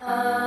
[0.00, 0.45] Uh...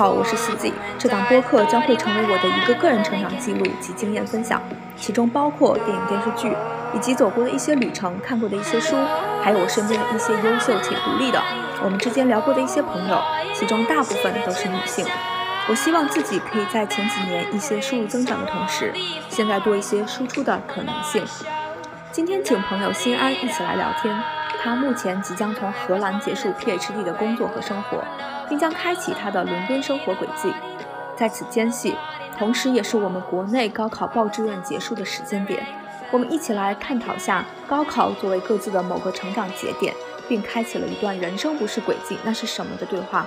[0.00, 0.72] 好，我是四季。
[0.98, 4.58] 这档播客将会成为我的一个个人成长记录及经验分享，
[4.96, 6.56] 其中包括电影、电视剧，
[6.94, 8.96] 以及走过的一些旅程、看过的一些书，
[9.42, 11.42] 还有我身边的一些优秀且独立的，
[11.84, 13.20] 我们之间聊过的一些朋友，
[13.52, 15.04] 其中大部分都是女性。
[15.68, 18.94] 我希望自己可以在前几年一些收入增长的同时，
[19.28, 21.22] 现在多一些输出的可能性。
[22.10, 24.18] 今天请朋友心安一起来聊天。
[24.62, 28.04] 他目前即将从荷兰结束 PhD 的工作和生活，
[28.50, 30.52] 并将开启他的伦敦生活轨迹。
[31.16, 31.94] 在此间隙，
[32.36, 35.64] 同时也是我们国内高考报志愿结束的时间点。
[36.10, 39.94] 我们一起来探讨下高考作为各自的某个成长节点，
[40.28, 43.26] 并开启了一段人生不是轨迹那是什么的对话。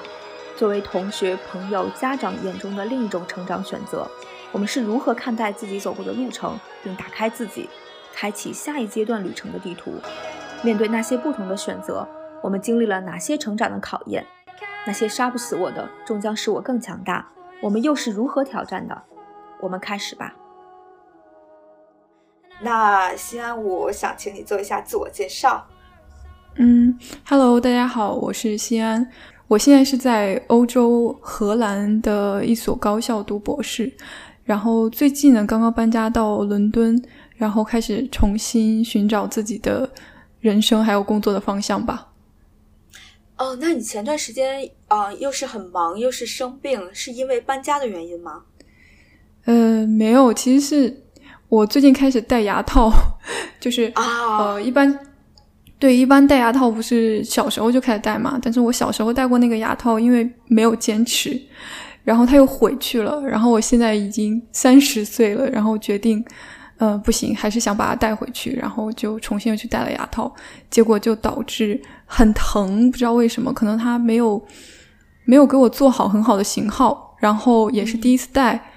[0.57, 4.05] 作为同学、朋友、家长眼中的另一种成长选择，
[4.51, 7.69] 我们是如何看待自己走过的路程，并打开自己，
[8.13, 9.93] 开启下一阶段旅程的地图？
[10.61, 12.07] 面对那些不同的选择，
[12.41, 14.25] 我们经历了哪些成长的考验？
[14.85, 17.25] 那些杀不死我的，终将使我更强大。
[17.61, 19.01] 我们又是如何挑战的？
[19.61, 20.35] 我们开始吧。
[22.61, 25.65] 那西安，我想请你做一下自我介绍。
[26.55, 29.09] 嗯，Hello，大家好，我是西安，
[29.47, 33.91] 我现在是在欧洲荷兰的一所高校读博士，
[34.43, 37.01] 然后最近呢刚刚搬家到伦敦，
[37.37, 39.89] 然后开始重新寻找自己的
[40.41, 42.09] 人生还有工作的方向吧。
[43.37, 48.43] 哦，那你前段时间啊、呃又是很忙，又是生病，是因为搬家的原因吗？
[49.45, 51.03] 呃，没有，其实是
[51.49, 52.91] 我最近开始戴牙套，
[53.59, 54.97] 就是啊呃，一般
[55.79, 61.37] 对一般戴牙套不是小时候就开始戴嘛，但是我小时候戴过那个牙套，因为没有坚持，
[62.03, 66.23] 然后它又回去了，然后我现在已经三十岁了，然后决定，
[66.77, 70.33] 呃，不行，还是想把它带回去，然后就重新又去戴了牙套，
[70.69, 74.43] 结果就导致很疼，不知道为什么，可能它没有
[75.25, 78.71] 没有给我做好很好的型号，然后也是第一次戴。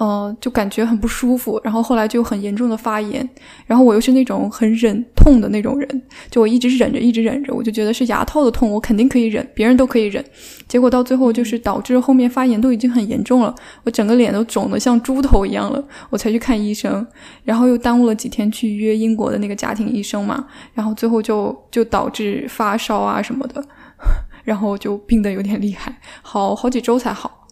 [0.00, 3.28] 呃，就感觉很不舒服，然后后来就很严重的发炎，
[3.66, 10.24] 然后我又是那种很忍痛的那种人，就我一直忍着，一直忍着，我就觉得是牙套的痛，我肯定可以忍，别人都可以忍，
[10.66, 11.60] 结果到最后就是。
[11.62, 17.06] 导致后面发炎都已经很严重了，我整个脸都肿得像猪头一样了，我才去看医生，
[17.44, 23.62] 然后又耽误了几天去约英国的那个家庭医生嘛，然后最后就就导致发烧啊什么的，
[24.42, 27.46] 然后就病得有点厉害，好好几周才好。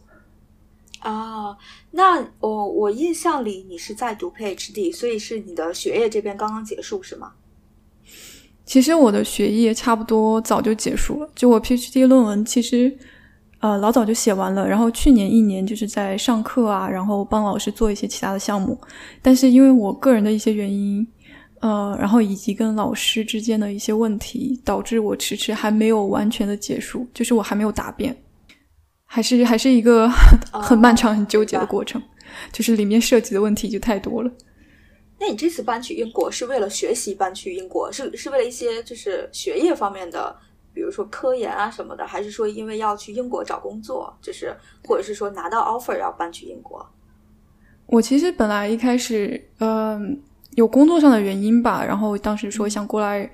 [1.00, 1.54] 啊，
[1.98, 7.32] 那我我印象里你是在读 PhD，所以是你的学业这边刚刚结束是吗？
[8.64, 12.96] 其实我的学业差不多早就结束了，就我 PhD 论文其实
[13.58, 18.78] 呃老早就写完了，然后去年一年就是在上课啊，然后帮老师做一些其他的项目，
[19.20, 21.04] 但是因为我个人的一些原因，
[21.58, 28.16] 呃，然后以及跟老师之间的一些问题，导致我迟迟还没有完全的结束，就是我还没有答辩，
[29.10, 30.06] 还是还是一个
[30.52, 32.00] 很漫长、很纠结的过程，
[32.52, 34.30] 就是里面涉及的问题就太多了。
[35.18, 40.36] 那你这次搬去英国是为了学习搬去英国，是是为了一些就是学业方面的，
[40.72, 44.54] 比如说科研啊什么的，还是说因为要去英国找工作，就是
[44.86, 46.86] 或者是说拿到 offer 要搬去英国？
[47.86, 50.20] 我其实本来一开始，嗯、
[50.50, 53.28] 有工作上的原因吧，然后当时说想过来，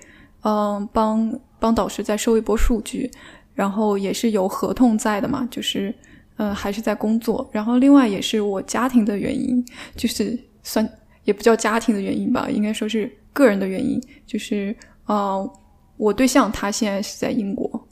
[0.44, 3.10] 嗯、帮帮导师再收一波数据，
[3.54, 5.94] 然后也是有合同在的嘛，就是，
[6.36, 7.48] 呃，还是在工作。
[7.52, 9.64] 然后另外也是我家庭的原因，
[9.96, 10.88] 就是算
[11.24, 15.52] 也不叫家庭的原因吧，应该说是个人的原因，就是呃，
[15.96, 17.88] 我对象他现在是在英国，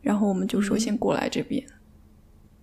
[0.00, 1.62] 然后我们就说先过来这边。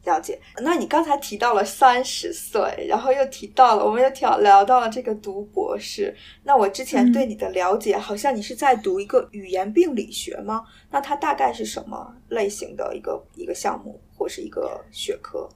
[0.06, 0.40] 了解。
[0.62, 6.16] 那你刚才提到了三十岁，然后又提到了，我们又聊聊到了这个读博士。
[6.44, 10.64] 那我之前对你的了解，好像你是在读一个语言病理学吗？
[10.92, 15.48] 那它大概是什么类型的一个一个项目或是一个学科？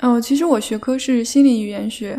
[0.00, 2.16] 哦，其实我学科是心理语言学。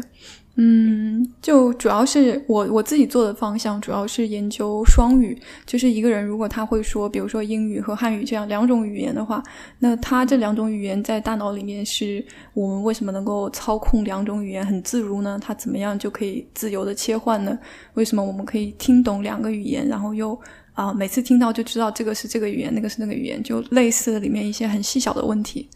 [0.61, 5.41] 嗯，就主要是我我自己做的方向，主要是研究双语。
[5.65, 9.41] 就是一个人如果他会说，比如说英语和汉语这样两种语言的话，
[9.79, 12.21] 那他这两种语言在大脑里面是
[12.53, 15.39] 我们为什么能够操控两种语言很自如呢？
[15.41, 17.57] 他怎么样就可以自由的切换呢？
[17.93, 20.37] 为什么我们可以听懂两个语言，然后又
[20.73, 25.69] 啊每次听到就知道这个是这个语言，那个是那个语言，就类似里面一些很细小的问题。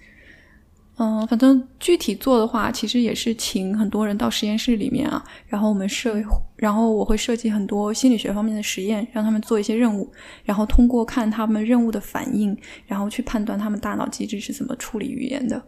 [0.98, 6.14] 嗯，反正具体做的话，其实也是请很多人到实验室里面啊，然后我们设，
[6.56, 10.12] 然后我会设计很多心理学方面的实验，让他们做一些任务，
[10.44, 12.56] 然后通过看他们任务的反应，
[12.86, 15.60] 然后去判断他们大脑机制是怎么处理语言的。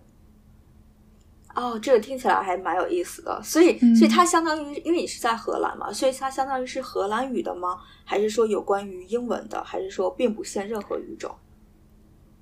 [1.55, 3.41] 哦，这个听起来还蛮有意思的。
[3.41, 7.77] 所以，所以它相当于，因为你是在荷兰嘛，所以它相当于是荷兰语的吗？
[8.03, 9.63] 还是说有关于英文的？
[9.63, 11.33] 还是说并不限任何语种？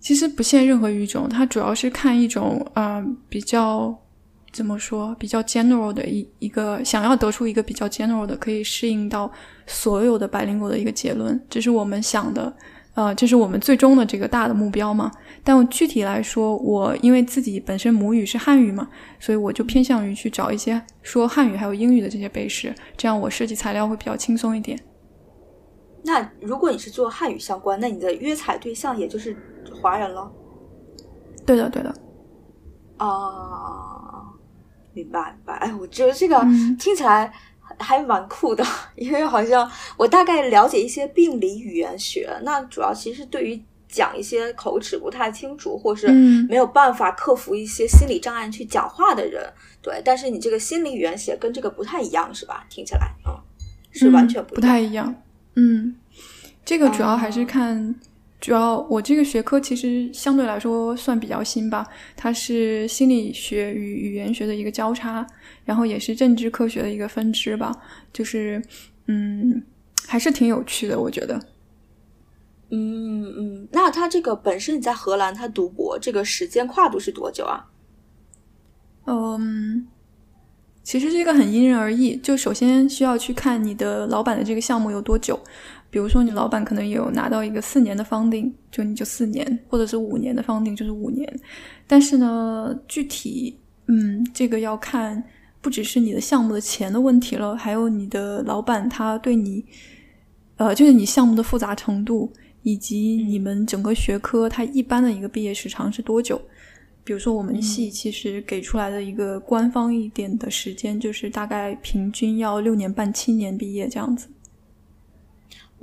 [0.04, 3.98] 其实不限任何语种，它主要是看一种啊比较
[4.52, 9.32] 怎么说比较 general 的一一个想要得出一个比较 general 的可以适应到
[9.66, 12.54] 所有的白领国的一个结论，这是我们想的，
[12.96, 15.10] 呃，这是我们最终的这个大的目标嘛。
[15.42, 18.90] 但具体来说，我因为自己本身母语是汉语嘛，
[19.22, 24.78] 所以我就偏向于去找一些说汉语还有英语的这些背试，这样我设计材料会比较轻松一点。
[26.04, 29.34] 那如果你是做汉语相关，那你的约采对象也就是
[29.82, 30.32] 华人了。
[31.46, 31.94] 对的，对的。
[32.98, 34.24] 啊，
[34.94, 35.54] 明白明白。
[35.56, 36.40] 哎，我觉得这个
[36.80, 37.32] 听起来
[37.80, 38.64] 还蛮酷的，
[38.96, 42.30] 因为好像我大概了解一些病理语言学。
[42.44, 46.08] 那主要其实对于讲一些口齿不太清楚，或是
[46.48, 49.52] 没有办法克服一些心理障碍去讲话的人，
[49.82, 50.02] 对。
[50.06, 52.66] 但是你这个心理语言学跟这个不太一样，是吧？
[52.70, 53.38] 听起来啊，
[53.92, 55.14] 是完全不太一样。
[55.56, 55.96] 嗯，
[56.64, 57.94] 这个主要还是看，
[58.44, 65.26] 主要我这个学科其实相对来说算比较新吧，它是心理学与语言学的一个交叉，
[65.64, 67.74] 然后也是政治科学的一个分支吧，
[68.12, 68.62] 就是
[69.08, 69.64] 嗯，
[70.06, 71.40] 还是挺有趣的，我觉得。
[72.70, 77.66] 嗯嗯，那他这个本身你在荷兰他读博，这个时间跨度是多久啊？
[79.06, 79.88] 嗯。
[80.84, 85.40] 其实这个很因人而异，就首先需要去看你的老板的这个项目有多久。
[85.94, 91.40] 比如说，你老板可能有拿到一个四年的 funding，就你就四年，或者是五年的 funding 就是五年。
[91.86, 95.24] 但是呢，具体嗯，这个要看
[95.62, 99.64] 不只是你的项目的钱的问题了，还有你的老板他对你，
[100.56, 106.42] 呃，就是你项目的复杂程度，以及你们整个学科它一般的一个毕业时长是多久。
[107.04, 114.28] 比如说，我们系其实给出来的一个官方一点的时间，就是大概平均要六年半、七年毕业这样子。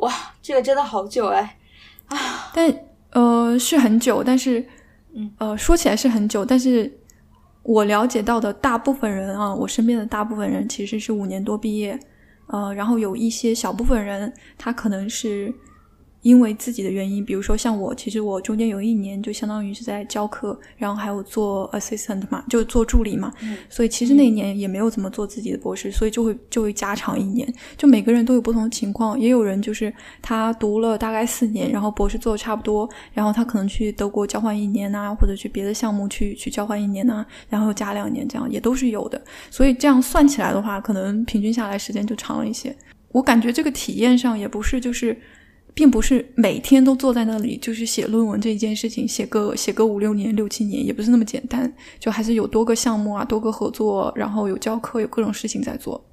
[0.01, 0.13] 哇，
[0.43, 1.57] 这个真的好久哎！
[2.09, 2.75] 啊，但
[3.13, 4.65] 呃是很久，但是
[5.15, 6.93] 嗯呃说起来是很久，但是
[7.63, 11.99] 我了解到的大部分人啊，我身边的大部分人其实是五年多毕业，
[12.49, 15.55] 呃，然后有一些小部分人他可能是。
[16.23, 23.33] 因为自己的原因，比如说像我，其实我中间有一年就相当于是在教课，然后还有做 assistant 嘛，就做助理嘛，
[23.71, 27.51] 所以其实那一年也没有怎么做自己的博士，所以就会就会加长一年。
[27.77, 39.19] 就每个人都有不同的情况，也有人就是他读了大概四年，然后博士做的差不多，然后他可能去德国交换一年呐，或者去别的项目去去交换一年呐，然后加两年，这样也都是有的。
[39.51, 42.77] 所以这样算起来的话，可能平均下来时间就长了一些。
[43.13, 45.19] 我感觉这个体验上也不是就是。
[45.75, 56.05] 并不是每天都坐在那里就是写论文这一件事情，写个写个五六年、六七年也不是那么简单，就还是有多个项目啊，多个合作，然后有教课，有各种事情在做。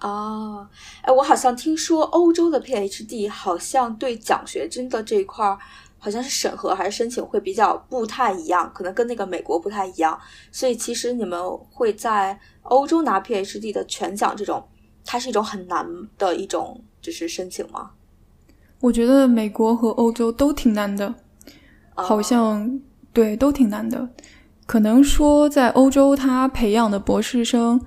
[0.00, 0.68] 哦，
[1.02, 5.58] 哎，我好像听说欧洲的 PhD 好像对奖学金的这一块儿，
[5.98, 10.16] 好像是审核还是申请会比较不太一样，可能跟那个美国不太一样。
[10.52, 14.68] 所以其实你们会在欧洲拿 PhD 的全奖这种，
[15.04, 15.84] 它是一种很难
[16.16, 17.90] 的一种就是申请吗？
[18.80, 21.14] 我觉得美国和欧洲都挺难的，
[21.94, 22.80] 好像
[23.12, 24.08] 对都挺难的。
[24.66, 27.80] 可能说在欧洲，他培养的博士生，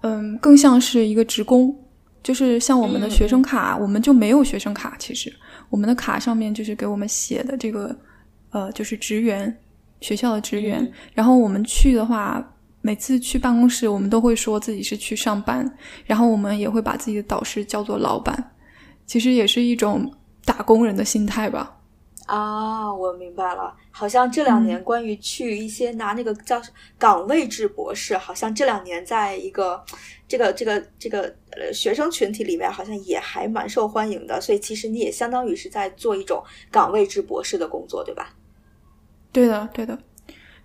[0.00, 1.76] 嗯，更像是一个职工，
[2.22, 4.96] 就是像我们的学生卡，我们就没有学生卡。
[4.98, 5.32] 其实。
[5.70, 7.96] 我们的卡上面就是给我们写的这个，
[8.50, 9.52] 呃，就是职员
[10.00, 10.88] 学校的职员。
[11.14, 12.44] 然后我们去的话，
[12.80, 15.68] 每次去办公室，我们都会说自己是去上班，
[16.04, 18.52] 然后我们也会把自己的导师叫做老板，
[19.04, 20.08] 其实也是一种
[20.44, 21.78] 打工人的心态吧。
[22.26, 23.76] 啊，我明白了。
[23.90, 26.60] 好像这两年关于去一些拿那个叫
[26.98, 29.84] 岗位制博士，好像这两年在一个
[30.26, 34.40] 这个这个这个呃学生群体里面，好像也还蛮受欢迎的。
[34.40, 38.34] 所以其实你也相当于是在做一种岗位制博士的工作，对吧？
[39.30, 39.98] 对的，对的，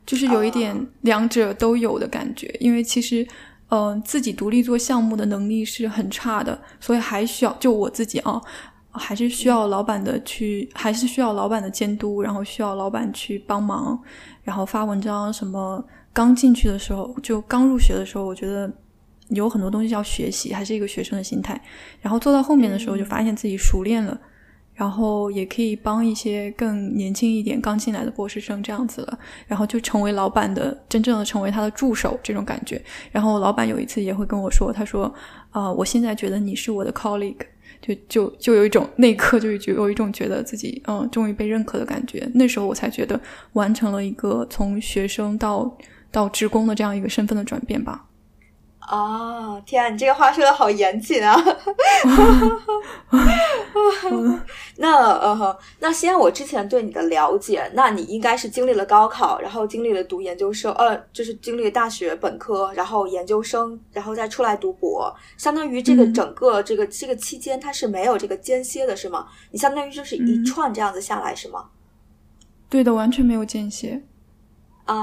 [0.05, 2.47] 就是有一点两者都有的感觉。
[2.61, 3.27] 因为其实，
[3.69, 8.41] 嗯，自己独立做项目的能力是很差的，所以还需要就我自己啊。
[8.99, 13.97] 还是需要老板的去，还是需要老板的监督，然后需要老板去帮忙，
[14.43, 15.83] 然后发文章什么。
[16.11, 18.69] 刚进去的时候，就刚入学的时候，我觉得
[19.29, 21.59] 有很多东西要学习，还是一个学生的心态。
[22.01, 24.19] 然后做到后面的时候，就发现自己熟练了，
[24.73, 29.19] 然后也可以帮一些更年轻一点、刚进来的博士生这样子了。
[29.47, 32.81] 然后就成为老板的真正的成为他的助手这种感觉。
[33.11, 35.13] 然后老板有一次也会跟我说，他说
[35.51, 37.45] ：“啊，我现在觉得你是我的 colleague。”
[37.81, 43.19] 就就就有一种那一刻就就有一种觉得自己嗯终于被认可的感觉，那时候我才觉得
[43.53, 45.77] 完成了一个从学生到
[46.11, 48.05] 到职工的这样一个身份的转变吧。
[48.89, 51.35] 啊，天啊，你这个话说的好严谨啊！
[54.77, 69.27] 那呃，那先我之前对你的了解，那你应该是经历了高考，然后经历了读研究生，呃，就是经历了大学本科，然后研究生，然后再出来读博，相当于这个整个这个这个期间它是没有这个间歇的，是吗？
[69.51, 71.65] 你相当于就是一串这样子下来，是吗？
[72.67, 74.01] 对的，完全没有间歇。
[74.85, 74.95] 啊，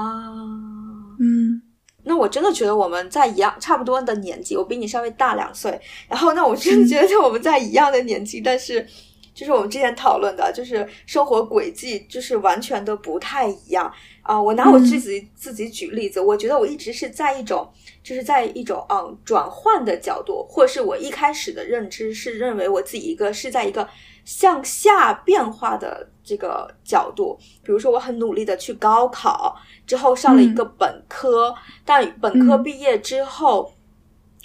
[1.21, 1.61] 嗯。
[2.07, 5.79] 那我真的觉得我们在一样差不多的年纪，我比你稍微大两岁。
[6.07, 8.87] 然后，那我真的 觉得我们在一样的年纪，但是
[9.33, 13.91] 就是我们之前讨论的，就是生活轨迹就是完全的不太一样
[14.23, 14.41] 啊。
[14.41, 17.69] 我拿我自己自己举例子，我觉得我一直是在一种
[18.03, 23.87] 就是在一种嗯转换的角度，或是我一开始的认知是认为我自己一个是在一个
[24.27, 27.39] 向下变化的这个角度。
[27.63, 29.55] 比如说，我很努力的去高考。
[29.85, 31.55] 之后上了一个本科，
[31.85, 33.71] 但本科毕业之后，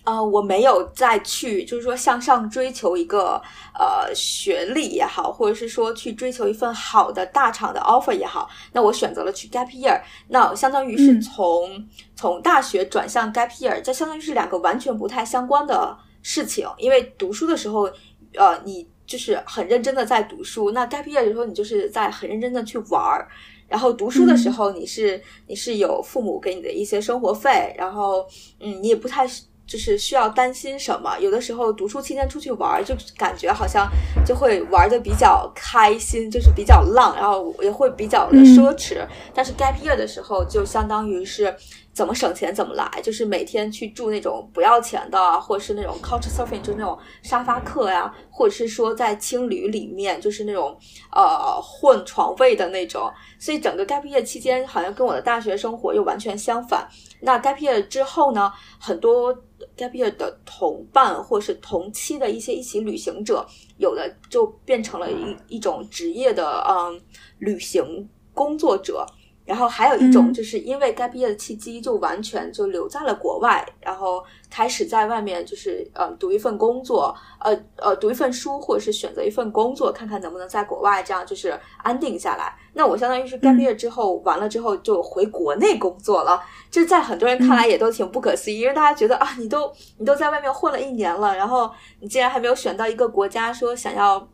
[0.04, 3.42] 呃，我没有再去，就是说向上追求一个
[3.76, 11.84] 呃学历也好，或者是说去追求一份好的大厂的 offer 也好，那我选择了去 gap year，那相当于是从
[12.14, 17.90] 从大学转向 gap year，这相当于是两个完全不太相关的事情，因为读书的时候，
[18.36, 23.28] 呃，你就是很认真的在读书，那 gap year 的时候，你就是在很认真的去玩儿。
[23.68, 28.26] 然后读书的时候，你是你是有父母给你的一些生活费，然后
[28.60, 29.26] 嗯，你也不太
[29.66, 31.18] 就是需要担心什么。
[31.18, 33.88] 有的时候读书期间出去玩儿，就感觉好像
[34.26, 39.06] 就会玩的比较开心，就是比较浪，然后也会比较的奢侈。
[39.32, 41.54] 但是 gap year 的时候，就相当于是。
[41.92, 50.74] 怎么省钱怎么来，就是每天去住那种不要钱的，或者是那种 couch surfing，就是那种沙发客呀，或者是说在青旅里面，就是那种
[51.12, 53.12] 呃混床位的那种。
[53.38, 56.88] 所以整个 gap year 期间，好像跟我的大学生活又完全相反。
[57.20, 59.34] 那 gap year 之后呢，很多
[59.76, 63.46] gap year 的同伴或是同期的一些一起旅行者，
[63.76, 66.98] 有的就变成了一一种职业的嗯
[67.38, 69.04] 旅行工作者。
[69.44, 82.56] 然后还有一种，就是因为该毕业的契机，就完全就留在了国外，然后开始在外面就是呃读一份工作，呃呃读一份书，或者是选择一份工作，看看能不能在国外这样就是安定下来。
[82.74, 91.70] 那我相当于是该毕业之后完了之后就回国内工作了，这在很多人看来也都挺不可思议，因为大家觉得啊，你都你都在外面混了一年了，然后
[92.00, 94.28] 你竟然还没有选到一个国家说想要。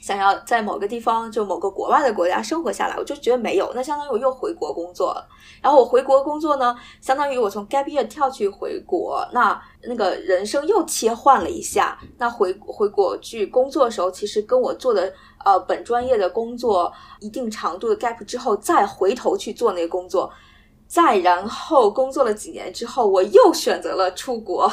[0.00, 5.28] 想要在某个地方，就某个国外的国家生活下来，我就觉得没有，那相当于我又回国工作了。
[5.60, 11.98] 然后我回国工作呢，相当于我从 gap year 跳去回国，那那个人生又切换了一下。
[12.16, 15.12] 那回回国去工作的时候，其实跟我做的
[15.44, 20.32] 呃本专业的工作一定长度的 gap 之后，再回头去做那个工作，
[20.86, 24.72] 再然后工作了几年之后，我又选择了出国。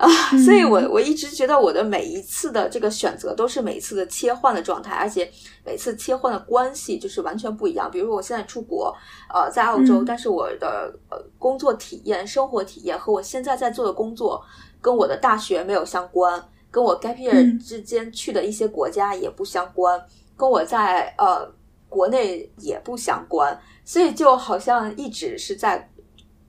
[0.00, 0.08] 啊，
[0.46, 5.30] 所以我我一直觉得我的每一次的这个选择都是每一次的切换的状态，而且
[5.62, 7.90] 每次切换的关系就是完全不一样。
[7.90, 8.96] 比如说我现在出国，
[9.28, 14.42] 呃，在澳洲，但是我的呃工作体验、生活体验和我现在在做的工作
[14.80, 20.02] 跟我的大学没有相关，跟我 gap year 之间去的一些国家也不相关，
[20.34, 21.46] 跟我在呃
[21.90, 25.90] 国内也不相关，所以就好像一直是在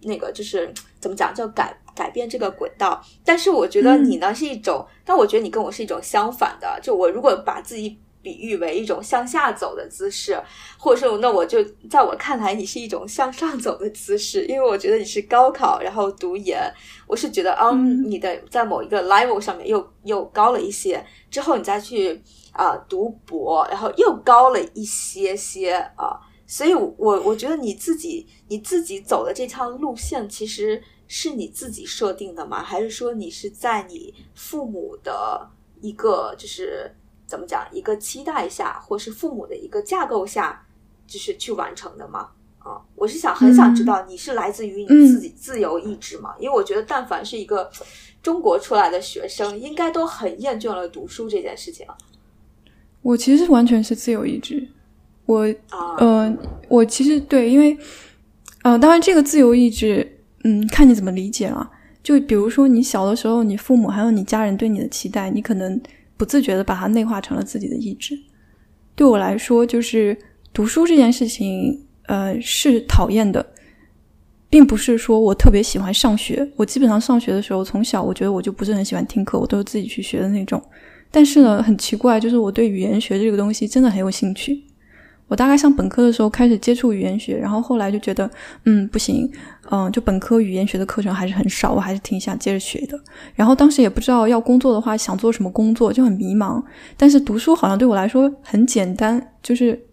[0.03, 1.77] 那个就是怎么讲叫改。
[1.95, 6.79] 改变这个轨道，但是我觉得你呢是一种，但我觉得你跟我是一种相反的。
[6.81, 10.39] 就我如果把自己比喻为一种向下走的姿势，
[10.77, 11.57] 或者说，那我就
[11.89, 16.71] 在我看来，你是一种向上走的姿势，因为我觉得你是高考，然后读研，
[17.07, 22.21] 我是觉得，嗯，你的在某一个 level 上面又又高了一些，之后你再去
[22.51, 30.79] 啊读博，然后又高了一些些啊，所以，我我觉得你自己你自己走的这条路线，其实。
[31.13, 32.63] 是你自己设定的吗？
[32.63, 35.46] 还是说你是在你父母的
[35.82, 36.89] 一个就是
[37.27, 40.65] 怎么讲一个期待下，或是父母的一个架构下，
[41.06, 42.30] 就是去完成的吗？
[42.60, 46.34] 啊，我是想很想知道你是来自于你自己自由意志吗？
[46.39, 47.70] 因为我觉得但凡是一个
[48.24, 51.86] 中国出来的学生，应该都很厌倦了读书这件事情。
[53.01, 54.65] 我其实完全是自由意志。
[55.25, 55.53] 我
[55.98, 56.34] 呃，
[56.70, 57.77] 我其实对，因为
[58.63, 60.11] 呃，当然这个自由意志。
[60.43, 61.69] 嗯，看你怎么理解了。
[62.03, 65.79] 就比如说，你小的时候，你父母还有你家人对你的期待，你可能
[66.17, 68.17] 不自觉的把它内化成了自己的意志。
[68.95, 70.17] 对我来说，就是
[70.51, 73.45] 读书这件事情，呃，是讨厌的，
[74.50, 76.48] 并不是说我特别喜欢上学。
[76.55, 80.62] 我基本上上学的时候，从小我觉得我就不是很喜欢听课，我都是自己去学的那种。
[81.12, 84.63] 但是呢，很奇怪，就是我对语言学这个东西真的很有兴趣。
[85.27, 88.29] 我大概上本科的时候开始接触语言学，然后后来就觉得，
[88.65, 89.31] 嗯，不行，
[89.70, 93.00] 嗯，就本科语言学的课程还是很少，我还是挺想接着学的。
[93.36, 96.62] 然后当时也不知道要工作的话想做什么工作，就很迷茫。
[96.98, 99.88] 但是读书好像对我来说很简单，就是。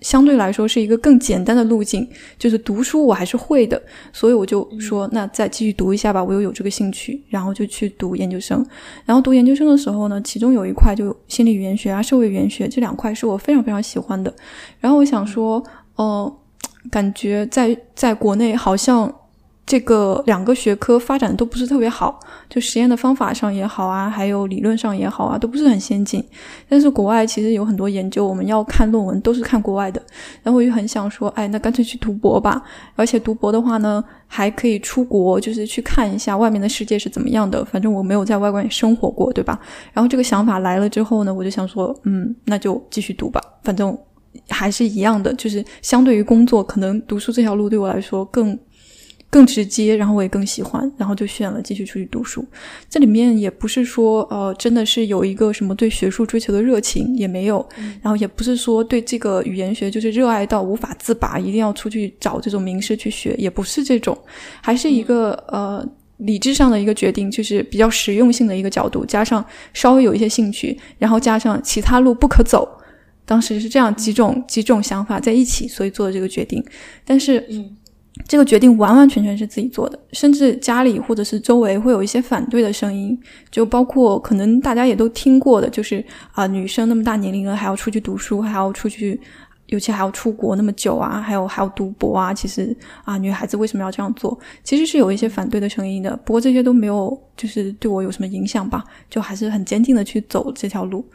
[0.00, 2.08] 相对来说是一个更简单的路径，
[2.38, 3.82] 就是读书我还是会的，
[4.12, 8.64] 所以我就说那再继续读一下吧，我又有这个兴趣，然后就去读研究生。
[9.04, 14.32] 然后读研究生的时候呢，其中有一块就心理语言学啊、社会语言学这两块是我非常非常喜欢的。
[14.78, 15.60] 然后我想说，
[15.96, 16.32] 哦，
[16.90, 19.12] 感觉在在国内好像。
[19.70, 22.18] 这个两个学科发展都不是特别好，
[22.48, 26.24] 就实验的方法上也好啊，还有理论上也好啊，都不是很先进。
[26.70, 30.00] 但是国外其实有很多研究，我们要看论文都是看国外的。
[30.42, 32.62] 然后我就很想说，哎，那干脆去读博吧。
[32.96, 37.62] 而且读博的话呢，还可以出国，就是去看一下外面的世界是怎么样的。
[37.66, 39.60] 反正我没有在外国生活过，对吧？
[39.92, 43.38] 然后这个想法来了之后呢，我就想说，嗯，那就继续读吧。
[43.62, 43.94] 反正
[44.48, 48.58] 还是一样的，就是相对于工作，可能读书这条路对我来说更。
[49.30, 52.42] 更直接，然后我也更喜欢，然后就选了继续出去读书。
[52.88, 57.68] 这里面也不是说，呃，真的是有一个什么对学术追求的热情，也没有。
[58.00, 64.16] 然后也不是说对这个语言学就是热爱到无法自拔，一定要出去找这种名师去学，也不是这种，
[64.62, 72.66] 还是一个呃理智上的一个决定，就是比较实用性的一个角度，加上稍微有一些兴趣，然后加上其他路不可走。
[73.28, 76.64] 当时是这样几种几种想法在一起，所以做的这个决定。
[77.04, 77.76] 但是，嗯。
[78.26, 83.16] 这个决定完完全全是自己做的，甚至家里或者是周围会有一些反对的声音，
[83.48, 89.20] 就包括可能大家也都听过的，就是啊，女生那么大年龄了还要出去读书，还要出去，
[89.66, 94.36] 尤其还要出国那么久啊，还有还要读博啊，其实啊，女孩子为什么要这样做？
[94.64, 101.06] 其实是有一些反对的声音的，不过这些都没有就是对我有什么影响吧，就还是很坚定的去走这条路。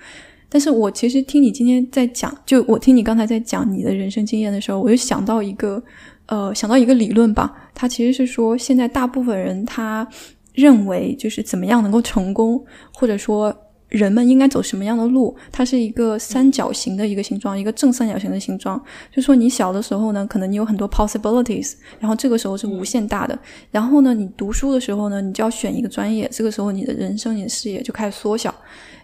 [0.53, 5.81] 但是我其实听你今天在讲，就我听你刚才在讲你的人生经验的时候，我就想到一个。
[6.27, 10.07] 呃，想到一个理论吧，它其实是说，现在大部分人他
[10.53, 12.63] 认为就是怎么样能够成功，
[12.93, 13.53] 或者说
[13.89, 18.81] 人们应该走什么样的路，它是一个三角形的一个形状，一个正三角形的形状。
[19.13, 23.37] 就说你小的时候呢，可能你有很多 possibilities，然后这个时候是无限大的。
[23.69, 28.55] 然后呢，你读书的时候呢，你就要选一个专业，这个时候你的人生、你的视野就开始缩小。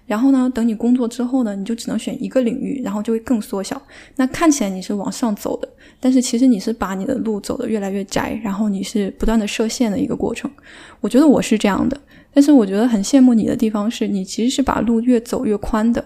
[0.10, 3.80] 然后呢，等你工作之后呢，你就只能选一个领域，然后就会更缩小。
[4.16, 5.70] 那看起来你是往上走的，
[6.00, 10.50] 但是其实你是把你的路走得越来越窄，然后你是不断的设限的一个过程。
[11.00, 11.96] 我觉得我是这样的，
[12.34, 16.04] 但是我觉得很羡慕你的地方是你其实是把路越走越宽的。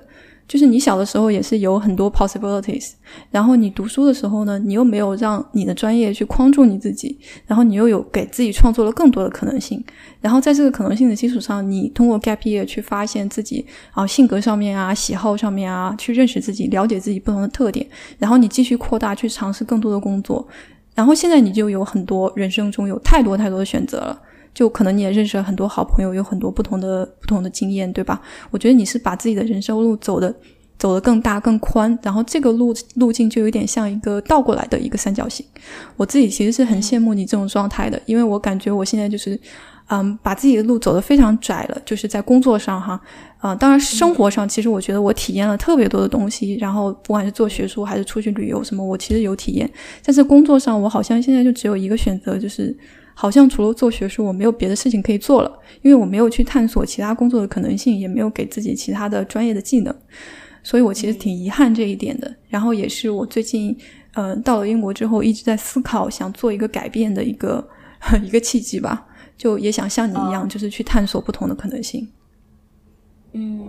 [0.54, 2.92] 就是你小的时候也是有很多 possibilities，
[3.32, 9.84] 然后你读书的时候呢，你又没有让你的专业去框住你自己，然后你又有给自己创作了更多的可能性，
[10.22, 17.84] 然后在这个可能性的基础上，你通过 gap year 去发现自己啊性格上面啊喜好上面啊，去认识自己，了解自己不同的特点，
[18.20, 20.48] 然后你继续扩大去尝试更多的工作，
[20.94, 24.22] 然后现在你就有很多人生中有太多太多的选择了。
[24.54, 28.22] 就可能你也认识了很多好朋友，有很多不同的不同的经验，对吧？
[28.52, 30.34] 我觉得你是把自己的人生路走的
[30.78, 35.46] 走得更大更宽，然后这个路路径就有点像一个倒过来的一个三角形。
[35.98, 39.40] 我自己其实是很羡慕你这种状态的，因为我感觉我现在就是，
[39.88, 43.00] 嗯，把自己的路走得非常窄了，就是在工作上哈，
[43.40, 49.68] 啊，当然生活上其实我觉得我体验了特别多的东西，然后不管是做学术还是出去旅游什么，我其实有体验，
[50.04, 52.78] 但是工作上我好像现在就只有一个选择，就是。
[53.14, 59.96] 好像除了做学术，我没有别的事情可以做了，因为我没有去探索其他工作的可能性，也没有给自己其他的专业的技能，
[60.64, 62.36] 所以我其实挺遗憾这一点的。
[62.50, 63.76] 然后也是我最近，
[64.14, 67.68] 呃，到了英国之后一直在思考想做一个改变的一个
[68.24, 69.08] 一个契机吧。
[69.36, 72.08] 就也想像你一样，就是去探索不同的可能性。
[73.34, 73.68] 嗯，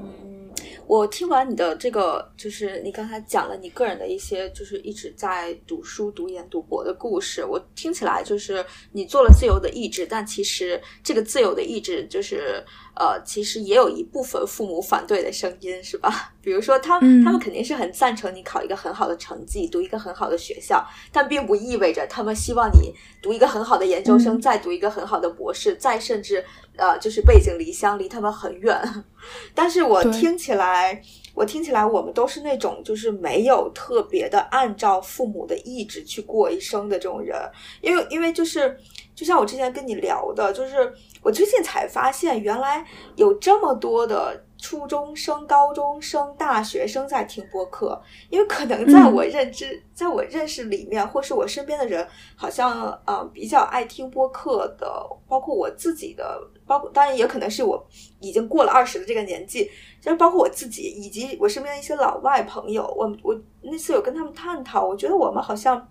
[0.87, 7.44] 我听完你的这个，就是你刚才讲了你个人的一些，就是一直在读书、读研、读博的故事。
[7.44, 12.64] 我听起来就是你做了自由的意志，但其实这个自由的意志就是。
[12.97, 16.33] 呃，其实也有一部分父母反对的声音，是吧？
[16.41, 26.45] 比如说，他他们肯定是很赞成你考一个很好的成绩，读一个很好的学校，但并不意味着他们希望你读一个很好的研究生，再读一个很好的博士，再甚至
[26.77, 28.81] 呃，就是背井离乡，离他们很远。
[29.55, 31.03] 但是我听起来，
[31.35, 37.37] 我听起来，我们都是那种就是没有特别的按照父母的意志去过一生的这种人，
[37.81, 38.79] 因为因为就是。
[39.14, 48.00] 就像我之前跟你聊的，就是我最近才发现，原来有这么多的初中生、高中生、大学生在听播客。
[48.29, 57.87] 因为可能在我认知、在我认识里面，或是我身边的人，好像呃比较爱听播客的，包括我自己的，包括当然也可能是我
[58.18, 65.88] 已经过了二十的这个年纪，就是包括我自己以及我身边的一些老外朋友，我我那次有跟他们探讨，我觉得我们好像。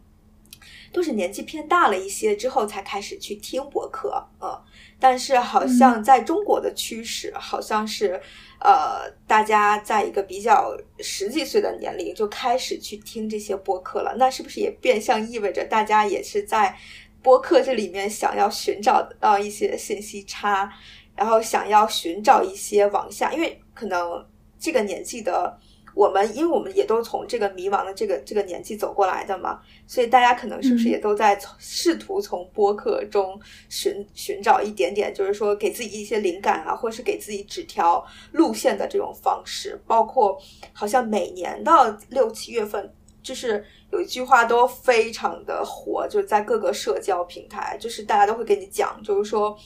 [0.93, 4.63] 都是年纪偏大了一些之后才开始去听播客，呃，
[4.99, 8.21] 但是好像在中国的趋势，好像是，
[8.59, 14.15] 呃，大家在一个比较十几岁的年龄就开始去听这些播客了。
[14.19, 16.77] 那是不是也变相意味着大家也是在
[17.23, 20.71] 播客这里面想要寻找到一些信息差，
[21.15, 24.23] 然后想要寻找一些往下，因为可能
[24.59, 25.59] 这个年纪的。
[25.95, 39.79] 我们，因为我们也都从这个迷茫的这个这个年纪走过来的嘛，所以大家可能是不是也都在试图从播客中寻寻找一点点，就是说给自己一些灵感啊，或是给自己指条路线的这种方式。
[39.85, 40.37] 包括
[40.71, 49.57] 好像每年的六七月份，就是有一句话都非常的火，就是在各个社交平台，就是大家都会跟你讲，就是说。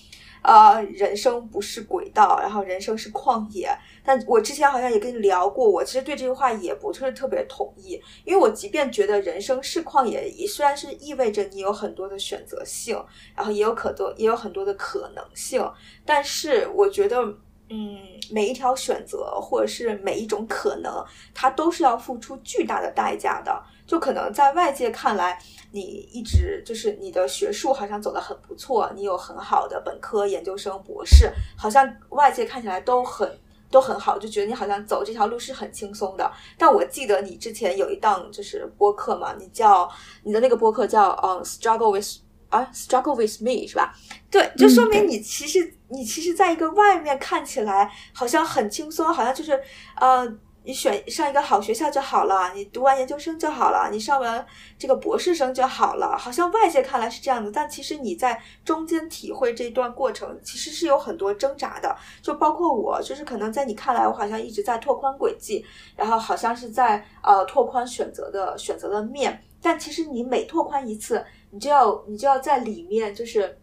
[0.42, 3.70] 呃，人生不是轨道，然后人生是旷野。
[4.04, 12.96] 但我之前好像也跟你聊过，我其实对这句话也不是特别同意，因为我即便觉得人生是旷野，也虽然是意味着你有很多的选择性，
[13.36, 15.62] 然后也有可多，也有很多的可能性，
[16.06, 17.22] 但是我觉得，
[17.70, 18.00] 嗯，
[18.32, 23.62] 每一条选择或者是每一种可能，它都是要付出巨大的代价的。
[23.88, 25.80] 就可能在外界看来，你
[26.12, 33.40] 一直就是你的学术好像走得很不错，你有很好的本科、研究生、博士，好像外界看起来都很
[33.72, 36.30] 都很好，就觉得你好像走这条路是很轻松的。
[36.58, 39.90] 但我记得你之前有一档就是播客嘛，你叫
[40.24, 42.18] 你的那个播客叫嗯 struggle with
[42.50, 43.94] 啊 struggle with me 是吧？
[44.30, 49.58] 对，就说明你其实你其实在一个外面看起来好像很轻松，好像就是
[49.96, 50.38] 呃。
[50.68, 54.46] 你选上一个好学校就好了，你读完研究生就好了，你上完
[54.78, 56.18] 这个博士生就好了。
[56.18, 61.96] 好像外界看来是这样的，但其实你在中间体会这段过程，其实是有很多挣扎的。
[62.22, 73.58] 就包括我，就是可能在你看来，我好像一直在拓宽轨迹，然后好像是在呃拓宽选择的选择的面，但其实你每拓宽一次，你就要你就要在里面就是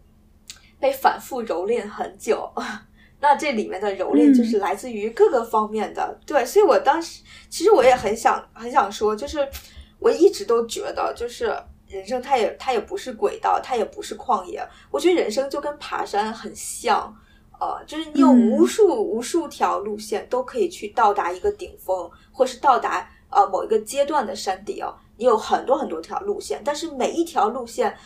[0.79, 2.51] 被反复蹂躏很久。
[3.27, 9.39] 那这里面的蹂躏就是来自于各个方面的，对，所以我当时其实我也很想很想说，就是
[9.97, 11.45] 我一直都觉得，就是
[11.87, 14.63] 人生它也它也不是轨道，它也不是旷野。
[14.91, 17.11] 我觉得人生就跟爬山很像，
[17.59, 24.85] 呃，就是你有无数无数条路线都可以去到达一个顶峰，或是到达呃某一个阶段的山顶。
[25.17, 27.97] 你有很多很多条路线，但是每一条路线。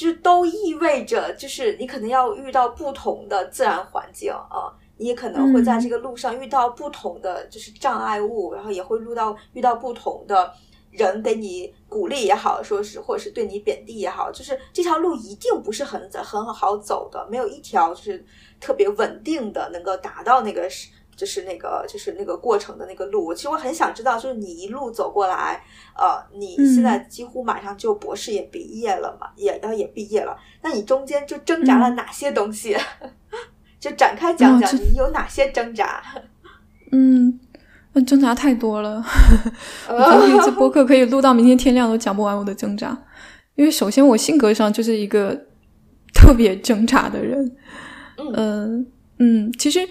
[0.00, 10.50] 就都意味着，就是你可能要遇到不同的自然环境啊，你也可能会在这个路上遇到不同的就是障碍物，然后也会遇到遇到不同的
[10.90, 18.24] 人给你鼓励也好，说是或者是对你贬低也好，就是这条路一定不是很很好走的，没有一条就是
[18.58, 20.88] 特别稳定的能够达到那个是。
[21.20, 23.34] 就是那个，就是那个过程的那个路。
[23.34, 25.62] 其实我很想知道，就是你一路走过来，
[25.94, 30.34] 呃，你现在几乎马上就博士也毕业了嘛，也然后也毕业了。
[30.62, 32.74] 那你中间就挣扎了哪些东西？
[33.78, 36.02] 就展开讲讲，你有哪些挣扎？
[36.90, 37.38] 嗯，
[37.92, 39.04] 那挣扎太多了。
[39.90, 42.96] 我觉得一次播客可以录到明天天亮都讲不完我的挣扎。
[43.56, 45.38] 因为首先我性格上就是一个
[46.14, 47.56] 特别挣扎的人。
[48.16, 48.86] 嗯
[49.18, 49.86] 嗯，其实。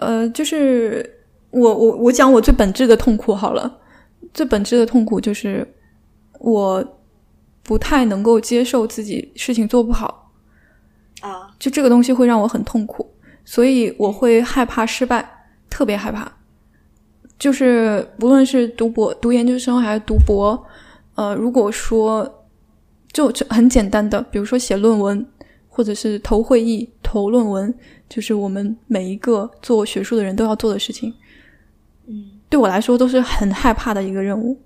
[0.00, 1.18] 呃，就是
[1.50, 3.78] 我我我讲我最本质的痛苦好了，
[4.32, 5.66] 最本质的痛苦就是
[6.38, 6.82] 我
[7.62, 10.32] 不太能够接受自己事情做不好
[11.20, 13.06] 啊，就这个东西会让我很痛苦，
[13.44, 16.32] 所以我会害怕失败，特别害怕。
[17.38, 20.62] 就是不论是读博、读研究生还是读博，
[21.14, 22.46] 呃，如果说
[23.12, 25.26] 就就很简单的，比如说写论文，
[25.68, 27.74] 或者是投会议、投论文，
[28.10, 31.14] 就是我们每一个做学术的人都要做的事情。
[32.06, 34.60] 嗯对我来说都是很害怕的一个任务。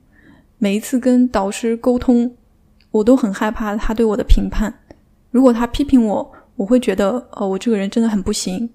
[0.57, 2.35] 每一次跟导师沟通，
[2.91, 4.73] 我都很害怕他对我的评判。
[5.31, 8.71] 如果他批评我，我会觉得，呃，我这个人真的很不行。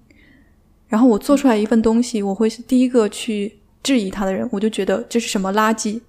[0.86, 6.00] 然后我做出来一份东西，我会是第一个去质疑他的人，我就觉得这是什么垃圾。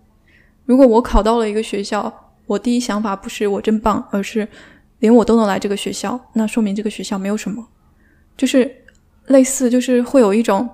[0.66, 2.14] 如果我考到了一个学校，
[2.46, 4.48] 我第一想法不是我真棒，而是
[5.00, 7.68] 连我都能来这个学校，那说明这个学校没有什么。
[8.38, 8.70] 就是
[9.28, 10.68] 类似，就是会有一种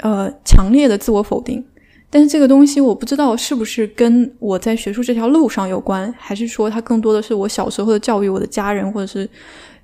[0.00, 1.64] 呃强烈的自我否定。
[2.10, 9.28] 但是这个东西我不知道是不是跟我在学术这条路上有关，还是说它更多的是我小时候的教育、我的家人或者是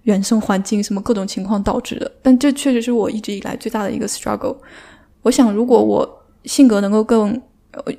[0.04, 2.10] 原生环境什么各种情况导致的。
[2.22, 4.56] 但这确实是我一直以来最大的一个 struggle。
[5.20, 7.38] 我想，如果我性格能够更，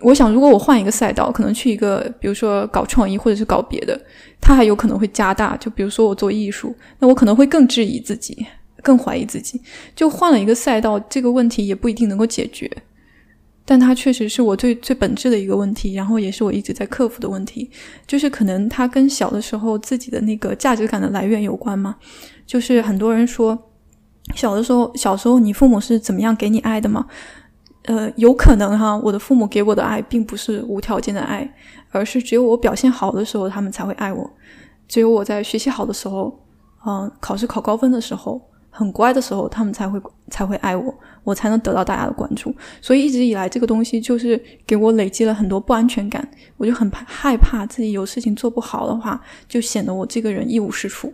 [0.01, 3.99] 我想如果我换一个赛道，可能去一个比如说搞创意或者是搞别的，
[4.41, 5.55] 它还有可能会加大。
[5.57, 8.45] 就比如说我做艺术，那我可能会更质疑自己，
[8.85, 9.59] 更怀疑自己。
[9.95, 12.71] 就换了一个赛道，这个问题也不一定能够解决。
[13.67, 17.71] 但它确实是我最最本质的一个问题，然后也是我一直在克服的问题，
[18.05, 21.95] 就是可能它跟小的时候自己的那个价值感的来源有关嘛。
[22.45, 23.57] 就是很多人说，
[24.35, 27.07] 小的时候，小时候你父母是怎么样给你爱的吗？
[27.85, 31.51] 呃，有可能哈，我的父母给我的爱并不是无条件的爱，
[31.89, 34.23] 而是只有我表现好的时候，他们才会爱我；
[34.87, 36.39] 只有我在学习好的时候，
[36.85, 38.41] 嗯、考试考高分的时候，
[38.77, 39.97] 很乖的时候，他们才会
[40.29, 42.53] 才会爱我，我才能得到大家的关注。
[42.81, 51.13] 所以一直以来，这个东西就是给我累积了很多不安全感，我就很怕害怕自己有事情做不好的话，就显得我这个人一无是处。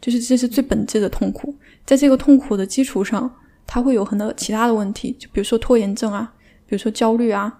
[0.00, 1.54] 就是这是最本质的痛苦，
[1.86, 3.30] 在这个痛苦的基础上，
[3.64, 6.32] 它会有很多其他的问题，就比如说拖延症啊，
[6.66, 7.56] 比如说焦虑啊，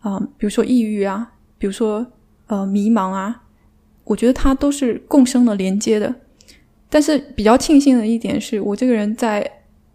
[0.00, 2.06] 啊、比如说抑郁啊，比如说
[2.48, 3.42] 呃迷茫啊，
[4.04, 6.14] 我觉得它都是共生的、连接的。
[6.88, 9.48] 但是比较庆幸的一点是我这个人在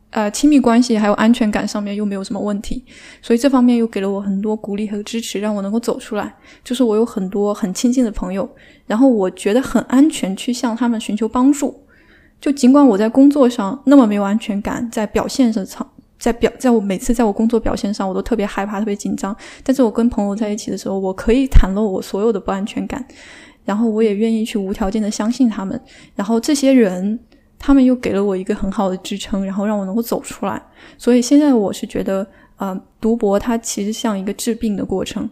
[0.10, 2.84] 呃亲密关系还有安全感上面又没有什么问题，
[3.22, 6.36] 所以这方面又给了我很多鼓励和支持，让我能够走出来。
[6.64, 8.50] 就是我有很多很亲近的朋友，
[8.86, 11.84] 然后我觉得很安全去向他们寻求帮助。
[12.42, 19.36] 就尽管我在工作上那么没有安全感，在表现上，在表，在我每次在我工作表现上，我都特别害怕、特别紧张。
[19.64, 23.06] 但是我跟朋友在一起的时候，我可以袒露我所有的不安全感，
[23.64, 25.80] 然后我也愿意去无条件的相信他们。
[26.16, 27.20] 然后这些人，
[27.60, 30.62] 他们又给了我一个很好的支撑，然后让我能够走出来。
[30.98, 32.26] 所以现在我是觉得，
[32.58, 35.30] 呃，读博它其实像一个治病的过程，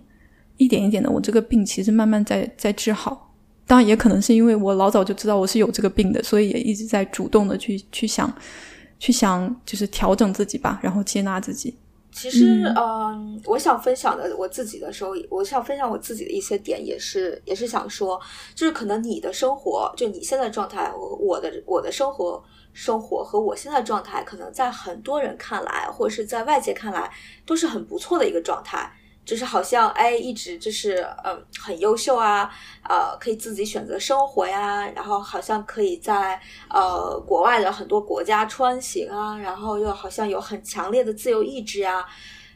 [0.57, 3.33] 一点一点的，我这个病其实慢慢在在治好。
[3.65, 8.31] 当然，也可能是因为我老早就知道我是有这个病的，所以也一直在主动的去去想，
[8.97, 11.75] 去想就是调整自己吧，然后接纳自己。
[12.11, 18.19] 其实，嗯嗯、我想分享的我自己的时候，我想分享我自己的一些点，也是也是想说，
[18.55, 22.43] 就是可能你的生活，就你现在状态，我我的我的生活
[22.73, 27.11] 生活和我现在状态，可能在很多人看来，或者是在外界看来，
[27.45, 28.91] 都是很不错的一个状态。
[29.29, 32.49] 就是好像哎，一直就是嗯很优秀啊，
[32.81, 42.03] 呃，可以自己选择生活呀，然后好像可以在呃国外的很多国家穿行啊，然后又好像有很强烈的自由意志啊，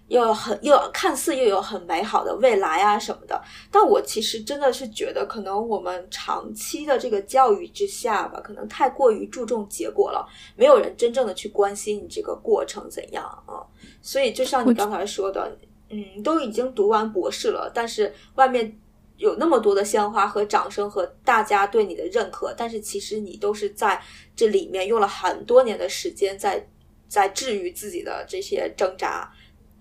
[0.07, 3.39] 又很又看似又有很美好的未来啊什么的。
[3.69, 13.61] 但我其实真的是觉得，可能我们长期的这个教育之下吧，可能太过于注重结果了，没有人真正的去关心你这个过程怎样啊。
[14.01, 15.55] 所以就像你刚才说的。
[15.89, 18.79] 嗯，都已经读完博士了，但是外面
[19.17, 24.01] 有那么多的鲜花和掌声和大家对你的认可，但是其实你都是在
[24.35, 26.67] 这里面用了很多年的时间在
[27.07, 29.31] 在治愈自己的这些挣扎，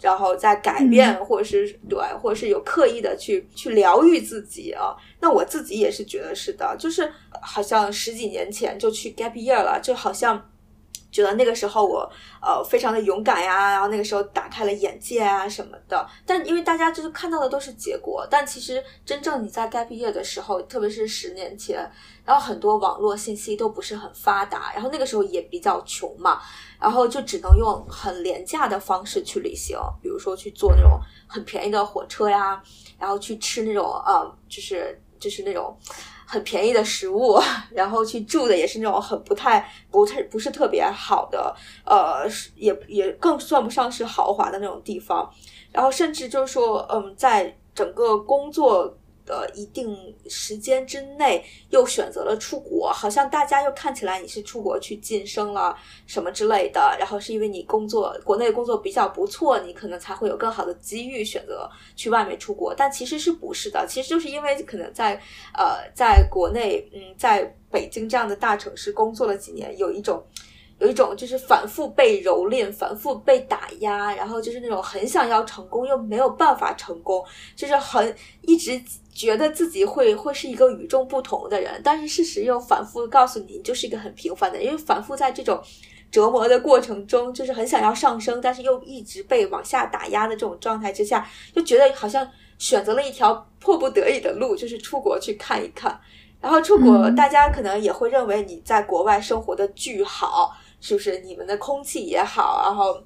[0.01, 4.95] 然后在改变，嗯或者是对，或者是有刻意的去去疗愈自己啊。
[5.21, 7.11] 那我自己也是觉得是的，就是
[7.41, 10.51] 好像十几年前就去 gap year 了，就好像。
[11.13, 16.09] 觉得那个时候我呃非常的勇敢呀，然后那个时候打开了眼界啊什么的。
[16.27, 21.89] 但因为大家就是看到的都是结果，但其实真正你在该毕业的时候，特别是十年前，
[22.25, 26.41] 然后很多网络信息都不是很发达，然后那个时候也比较穷嘛，
[26.81, 30.99] 然后就只能用很廉价的方式去旅行，比如说去坐那种
[31.29, 32.63] 很便宜的火车呀，
[32.99, 35.79] 然后去吃那种呃就是就是那种。
[36.33, 37.39] 很便宜的食物，
[37.71, 45.31] 然后去住的也是那种很不太、不太、不是特别好的，呃，也也更算不上是豪华的那种地方。
[45.71, 49.97] 然后甚至就是说，嗯，在整个工作的一定
[50.29, 63.87] 时间之内又选择了出国，好像大家又看起来你是出国去晋升了什么之类的，然后是因为你工作国内工作比较不错，你可能才会有更好的机遇选择去外面出国，但其实是不是的？
[63.89, 65.15] 其实就是因为可能在
[65.55, 70.25] 呃在国内，嗯，在北京这样的大城市工作了几年，有一种。
[70.83, 78.83] 有一种就是反复被蹂躏、反复被打压，然后就是那种很想要成功又没有办法成功，就是很一直
[79.15, 85.63] 觉得自己会会是一个与众不同的人，但是事实又反复告诉你，你就是一个很平凡的，因为反复在这种
[86.11, 95.97] 折磨的过程中，就是很想要上升，但是又一直被往下打压的这种状态之下，就觉得好像选择了一条迫不得已的路，就是出国去看一看。
[96.41, 100.51] 然后出国，大家可能也会认为你在国外生活的巨好。
[100.83, 103.01] 是不是你们的空气也好，然后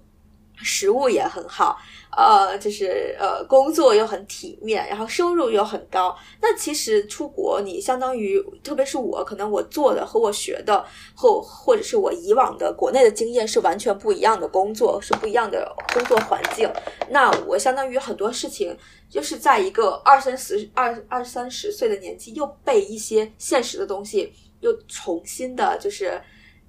[0.63, 1.77] 食物也很好，
[2.17, 6.17] 呃，就是呃工作又很体面，然后收入又很高。
[6.41, 10.83] 那其实出国，你相当于，特别是我，可能我做的和我学的，
[11.15, 16.67] 或或者是我以往的国内的经验是完全不一样的工作，是不一样的工作环境。
[17.11, 18.75] 那我相当于很多事情，
[19.11, 26.19] 就是在一个二三十、二二三十岁的年纪，又被一些现实的东西又重新的，就是。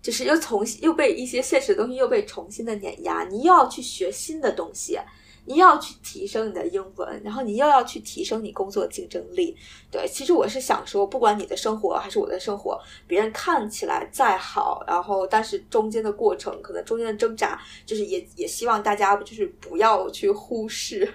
[0.07, 4.97] 就是又重新又被一些现实的东西又被重新的碾压，你又要去学新的东西，
[5.43, 9.53] 你又要去提升你的英文，然后你又要去提升你工作竞争力。
[9.91, 21.05] 对，其实我是想说，不管你的生活还是我的生活，别人看起来再好，然后但是中间的过程，可能中间的挣扎，就是也也希望大家就是不要去忽视，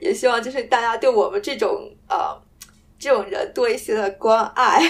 [0.00, 2.34] 也希望就是大家对我们这种呃
[2.98, 4.80] 这种人多一些的关爱。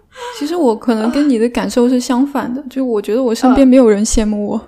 [0.38, 4.60] 其实我可能跟你的感受是相反的，就我觉得我身边没有人羡慕我，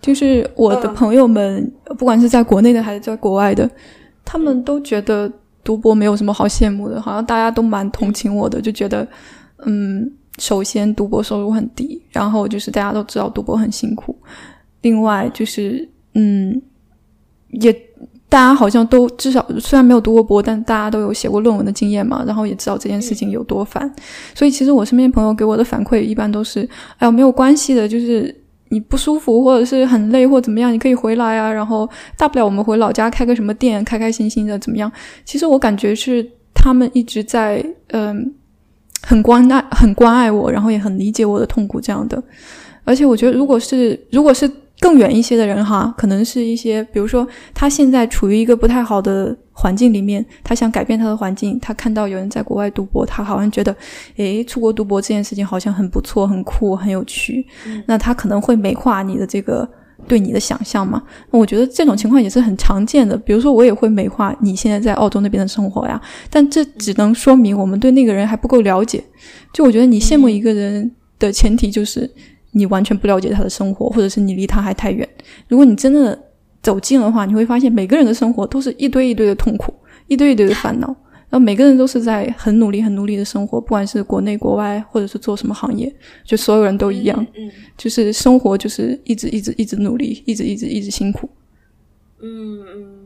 [0.00, 3.68] 就是我的朋友们，不管是在国内的还是在国外的，
[4.24, 5.30] 他们都觉得
[5.62, 9.06] 读博没有什么好羡慕的，好像大家都蛮同情我的，就觉得，
[9.64, 14.16] 嗯，首先读博收入很低，然后就是大家都知道读博很辛苦，
[14.82, 16.60] 另外就是，嗯，
[17.50, 17.74] 也。
[18.34, 23.88] 大家好像都至少虽然没有读过博，但大家都有写过论文的经验嘛，然后也知道这件事情有多烦。
[24.34, 26.68] 所以其实我身边朋友给我的反馈一般都是：
[26.98, 28.34] 哎呀，没有关系的，就是
[28.70, 31.48] 你不舒服或者是很累或怎么样，你可以回来啊。
[31.52, 34.90] 然后大不了我们回老家开个什么店，开开心心的怎么样？
[35.24, 38.34] 其实我感觉是他们一直在嗯
[39.02, 42.20] 很关爱很关爱我，然后也很理解我的痛苦这样的。
[42.82, 44.50] 而且我觉得，如果是如果是。
[44.80, 53.74] 更远一些的人哈，可能是一些，比如说他现在处于一个不太好的环境里面，他想改变他的环境，他看到有人在国外读博，他好像觉得，
[54.16, 57.46] 诶，出国读博这件事情好像很不错、很酷、很有趣，
[57.86, 59.66] 那他可能会美化你的这个
[60.06, 61.02] 对你的想象嘛？
[61.30, 63.16] 那我觉得这种情况也是很常见的。
[63.16, 69.02] 比如说我也会美化你现在在澳洲那边的生活呀，但这只能说明我们对那个人还不够了解。
[69.52, 72.10] 就我觉得你羡慕一个人的前提就是。
[72.54, 75.06] 你完全不了解他的生活，或者是你离他还太远。
[75.48, 76.18] 如果你真的
[76.62, 79.74] 走近的话，你会发现每个人的生活都是一堆一堆的痛苦，
[80.08, 80.86] 一堆一堆的烦恼。
[81.30, 85.92] 然后每个人都是在很努力、很努力的生活，不管是国内、国外，或者是做什么行业，
[86.24, 87.26] 就所有人都一样。
[87.36, 91.28] 嗯，就是生活就是一直、一直、一直努力，一直、一直、一直辛苦。
[92.22, 93.03] 嗯嗯。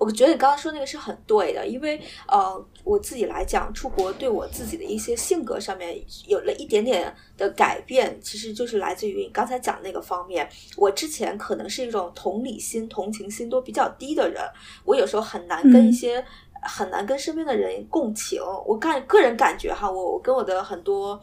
[0.00, 10.48] 我觉得你刚刚说那个是很对的，因为呃，我自己来讲，出国对我自己的一些性格上面有了一点点的改变，其实就是来自于你刚才讲那个方面。
[10.78, 14.42] 我之前可能是一种同理心、同情心都比较低的人，
[14.86, 16.24] 我有时候很难跟一些
[16.62, 18.40] 很难跟身边的人共情。
[18.66, 21.20] 我感个人感觉哈，我我跟我的很多。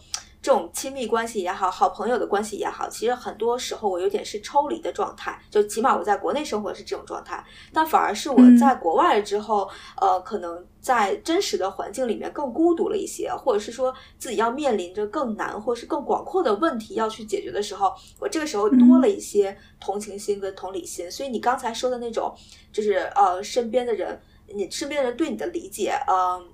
[0.48, 21.12] 这种亲密关系也好，好朋友的关系也好，其实很多时候我有点是抽离的状态，就起码我在国内生活是这种状态，但反而是我在国外之后，呃，可能在真实的环境里面更孤独了一些，或者是说自己要面临着更难或是更广阔的问题要去解决的时候，我这个时候多了一些同情心跟同理心。
[21.12, 22.34] 所以你刚才说的那种，
[22.72, 24.18] 就是呃，身边的人，
[24.56, 26.54] 你身边的人对你的理解，嗯。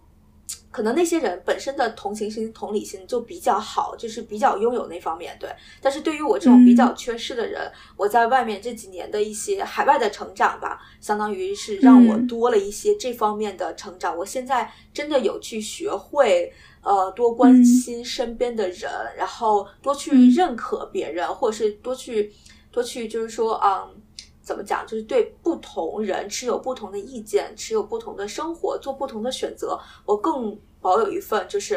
[0.74, 5.38] 可能那些人本身的同情心、同理心就比较好，就是比较拥有那方面。
[5.40, 5.48] 对，
[5.80, 14.18] 但是对于我这种比较缺失的人，我在外面这几年的一些海外的成长吧，相当于是让我多了一些这方面的成长。
[14.18, 22.34] 我现在真的有去学会，呃，多关心身边的人，然后多去认可别人，或者是多去
[22.72, 24.02] 多去，就是说，嗯。
[24.44, 24.86] 怎么讲？
[24.86, 31.76] 就是对不同人持有不同的意见，持有不同的生活，做不同的选择，我更保有一份就是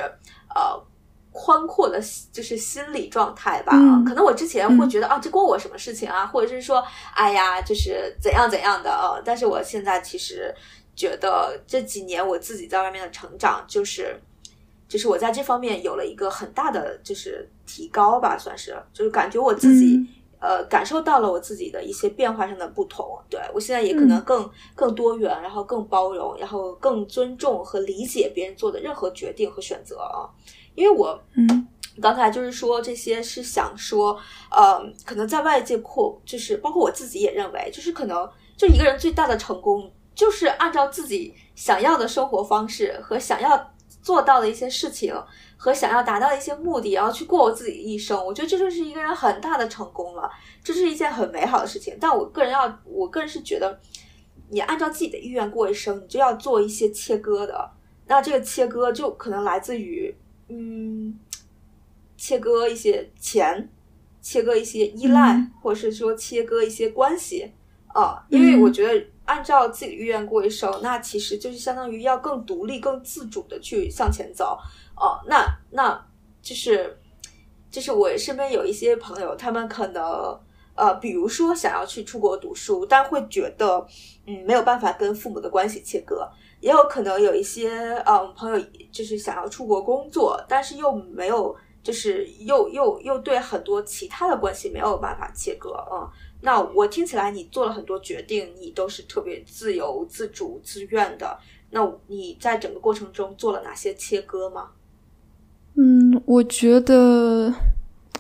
[0.53, 0.79] 呃
[1.31, 2.01] 宽阔的，
[2.33, 3.73] 就是心理状态吧。
[4.05, 6.27] 可能我之前会觉得啊，这关我什么事情啊？
[6.27, 6.83] 或者是说，
[7.15, 8.91] 哎呀，就是怎样怎样的。
[8.91, 10.53] 啊，但是我现在其实
[10.95, 14.21] 觉得这几年我自己在外面的成长，就是
[14.89, 20.09] 就是我在这方面有了一个很大的就是提高吧，算是就是感觉我自己、嗯
[20.41, 23.07] 呃感受到了我自己的一些变化上的不同。
[23.29, 30.29] 对我现在也可能嗯更、更多元，然后更包容，然后更尊重和理解别人做的任何决定和选择啊，
[30.75, 31.69] 因为我嗯
[32.01, 34.19] 刚才就是说这些是想说，
[34.51, 43.71] 呃，可能在外界扩，就是包括我自己也认为，就是可能就一个人最大的成功，就是按照自己想要的生活方式和想要
[44.07, 45.13] 做到的一些事情
[45.57, 48.17] 和想要达到的一些目的，然后去过我自己的一生。
[48.25, 50.31] 我觉得这就是一个人很大的成功了，
[50.63, 51.97] 这是一件很美好的事情。
[52.01, 53.81] 但我个人要，我个人是觉得，
[54.49, 57.69] 你按照自己的意愿过一生，你就要做一些切割的。
[58.07, 60.15] 那这个切割就可能来自于，
[60.51, 61.19] 嗯。
[62.17, 63.69] 切割一些钱，
[64.23, 67.51] 切割一些依赖，嗯或者是说切割一些关系
[67.89, 74.59] 啊、因为嗯我觉得按照自己的意愿过一生，那其实就是相当于要更独立、更自主的去向前走
[74.97, 76.07] 哦、那那
[76.41, 76.99] 就是
[77.71, 80.03] 就是我身边有一些朋友，他们可能
[80.75, 83.87] 呃，比如说想要去出国读书，但会觉得
[84.27, 86.27] 嗯没有办法跟父母的关系切割。
[86.61, 87.71] 也有可能有一些
[88.07, 88.59] 嗯朋友
[88.91, 96.09] 就是想要出国工作，但是又没有，就是又又又对很多其他的关系没有办法切割，嗯。
[96.41, 101.39] 那我听起来你做了很多决定，你都是特别自由、自主、自愿的。
[101.71, 104.71] 那你在整个过程中做了哪些切割吗？
[105.75, 107.53] 嗯，我觉得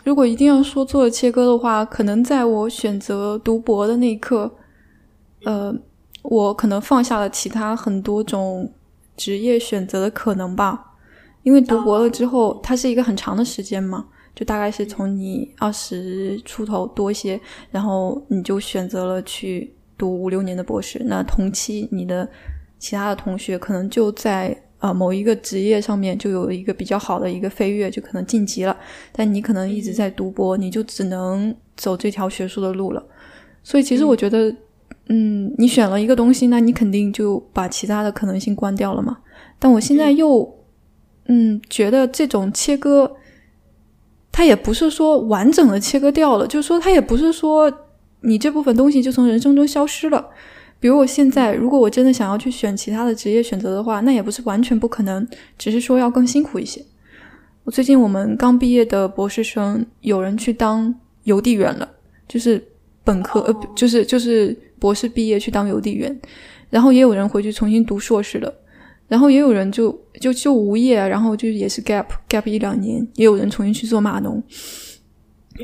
[0.04, 4.52] 如果一定要说做切割的话，可能在我选择读博的那一刻，
[5.44, 5.74] 呃，
[6.22, 8.72] 我可能放下了其他很多种
[9.16, 10.94] 职业选择的可能吧。
[11.44, 14.06] 因为读博了之后，它是一个很长的时间嘛，
[14.36, 21.02] 就大概是从你二十出头多一些，然后你就选择了去读五六年的博士。
[21.06, 22.28] 那同期你的
[22.78, 28.76] 其他的同学可能就在呃某一个职业上面就有一个比较好的一个飞跃，就可能晋级了。
[29.10, 33.02] 但你可能一直在读博，你就只能走这条学术的路了。
[33.62, 34.54] 所以其实我觉得，
[35.08, 39.16] 嗯，你选了一个东西，那你肯定就把其他的可能性关掉了嘛。
[39.58, 40.54] 但我现在又，
[41.24, 43.16] 嗯，觉得这种切割，
[44.36, 47.72] 它也不是说完整的切割掉了，就是说它也不是说
[48.20, 50.28] 你这部分东西就从人生中消失了。
[50.78, 55.26] 比如我现在，如果我真的想要去选其他的职业选择的话，那也不是完全不可能，
[55.56, 56.84] 只是说要更辛苦一些。
[57.64, 61.88] 我最近我们刚毕业的博士生，有人去当邮递员了，
[62.28, 62.62] 就是
[63.02, 66.14] 本科、呃，就是就是博士毕业去当邮递员，
[66.68, 68.52] 然后也有人回去重新读硕士了，
[69.08, 74.42] 然后也有人就就就无业，然后就也是 gap gap 一两年，也有人重新去做码农。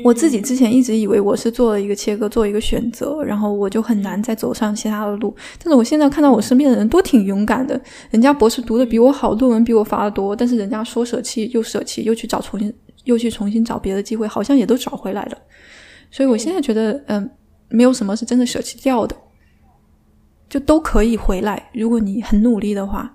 [0.03, 5.35] 我自己之前一直以为我是做了一个切割，做一个选择，然后我就很难再走上其他的路。
[5.63, 7.79] 但是我现在看到我身边的人都挺勇敢的，
[8.09, 12.73] 人家博士读的比我好，论文比我发的多，但是人家说舍弃又舍弃，又去找重新
[13.03, 15.37] 又去重新找别的机会，好像也都找回来了。
[16.09, 17.29] 所以我现在觉得，嗯、
[17.69, 19.15] 没有什么是真的舍弃掉的，
[20.49, 21.69] 就都可以回来。
[21.71, 23.13] 如果你很努力的话，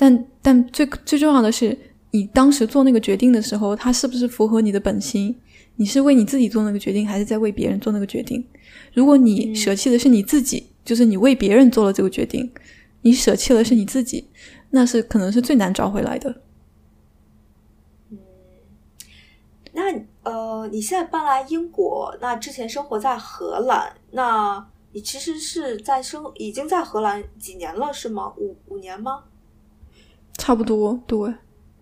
[0.00, 1.76] 但但最最重要的是，
[2.10, 5.38] 你当时做那个决定的时候，它是不是符合你的本心？
[5.76, 8.42] 你是为你自己做那个决定，还是在为别人做那个决定？
[8.94, 12.50] 如果你舍弃的是你自己，就是你为别人做了这个决定，
[13.02, 14.26] 你舍弃的是你自己，
[14.70, 16.40] 那是可能是最难找回来的。
[18.08, 18.18] 嗯
[19.72, 19.82] 那
[20.22, 28.32] 呃，你现在搬来英国，那之前生活在荷兰，那你其实是在生已经在荷兰几年了，是吗？
[28.38, 29.24] 五五年吗？
[30.38, 31.18] 差不多，对。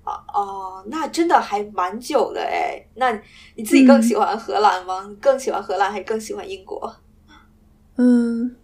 [0.05, 2.82] 哦，那真的还蛮久的哎。
[2.94, 3.12] 那
[3.57, 5.07] 你自己更嗯喜欢荷兰吗？
[5.09, 6.90] 你更喜欢荷兰还是更喜欢英国？
[7.96, 8.57] 嗯，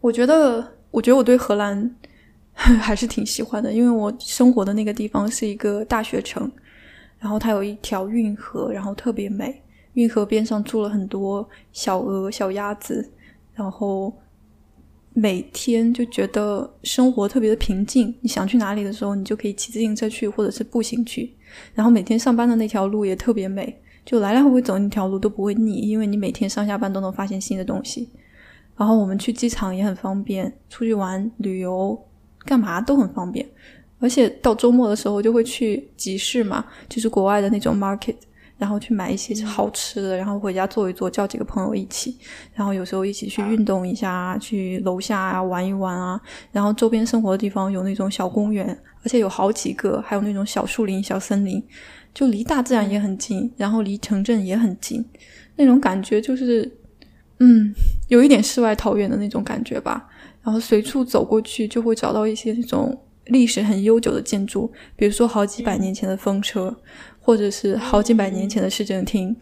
[0.00, 1.94] 我觉得，我觉得我对荷兰
[2.52, 6.50] 还是挺喜欢的，因为我生活的那个地方是一个大学城，
[7.20, 9.62] 然后它有一条运河，然后特别美。
[9.94, 13.12] 运河边上住了很多小鹅、小鸭子，
[13.52, 14.12] 然后
[15.14, 18.14] 每天就觉得生活特别的平静。
[18.20, 21.34] 你想去哪里的时候，你就可以骑自行车去，或者是步行去。
[21.74, 28.08] 然后每天上班的那条路也特别美，就来来回回走那条路都不会腻，因为你每天上下班都能发现新的东西。
[28.76, 31.98] 然后我们去机场也很方便，出去玩、旅游、
[32.44, 33.46] 干嘛都很方便。
[33.98, 38.16] 而且到周末的时候就会去集市嘛，就是国外的那种 market，
[38.62, 42.16] 然后去买一些好吃的，然后回家做一做，叫几个朋友一起，
[42.54, 46.20] 然后有时候一起去运动一下，去楼下啊玩一玩啊。
[46.52, 48.66] 然后周边生活的地方有那种小公园，
[49.02, 51.60] 而且有好几个，还有那种小树林、小森林，
[52.14, 55.04] 就离大自然也很近，然后离城镇也很近，
[55.56, 56.78] 那种感觉就是。
[57.44, 57.74] 嗯，
[58.06, 60.08] 有一点世外桃源的那种感觉吧。
[60.44, 62.96] 然后随处走过去就会找到一些那种
[63.26, 66.72] 历史很悠久的建筑，比如说好几百年前的风车，
[67.22, 69.34] 或者是好几百年前的市政厅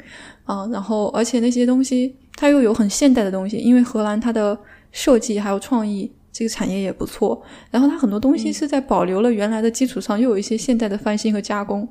[0.45, 0.64] 啊。
[0.68, 4.57] 然后而且那些东西它又有很现代的东西，因为荷兰它的
[4.93, 6.12] 设计还有创意。
[6.33, 11.87] 这个产业也不错，然后它很多东西是在保留了原来的基础上，又有一些现代的翻新和加工。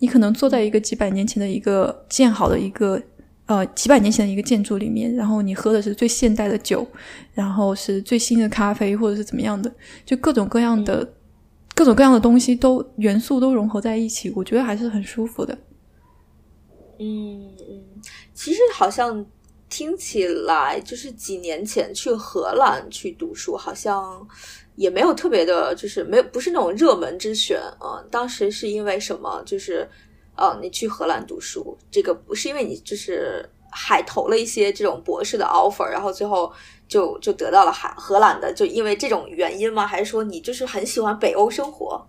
[0.00, 3.00] 你可能坐在一个几百年前的一个建好的一个
[3.46, 6.86] 呃几百年前的一个建筑里面，然后你喝的是最现代的酒，
[7.32, 9.72] 然后是最新的咖啡或者是怎么样的，
[10.04, 11.08] 就各种各样的
[11.78, 15.56] 各种各样的东西都元素都融合在一起，我觉得还是很舒服的。
[16.98, 17.84] 嗯嗯，
[18.34, 19.24] 其实好像。
[19.70, 24.26] 听起来就是几年前去荷兰去读书，好像
[24.76, 28.02] 也没有特别的，就是没有不是那种热门之选啊。
[28.10, 29.42] 当时是因为什么？
[29.44, 29.86] 就是
[30.36, 36.50] 呃，你去荷兰读书，这个不是因为你就是还投了一些这种博士的 offer，然后最后
[36.88, 39.86] 就就得到了海荷兰的，就因为这种原因吗？
[39.86, 42.08] 还是说你就是很喜欢北欧生活？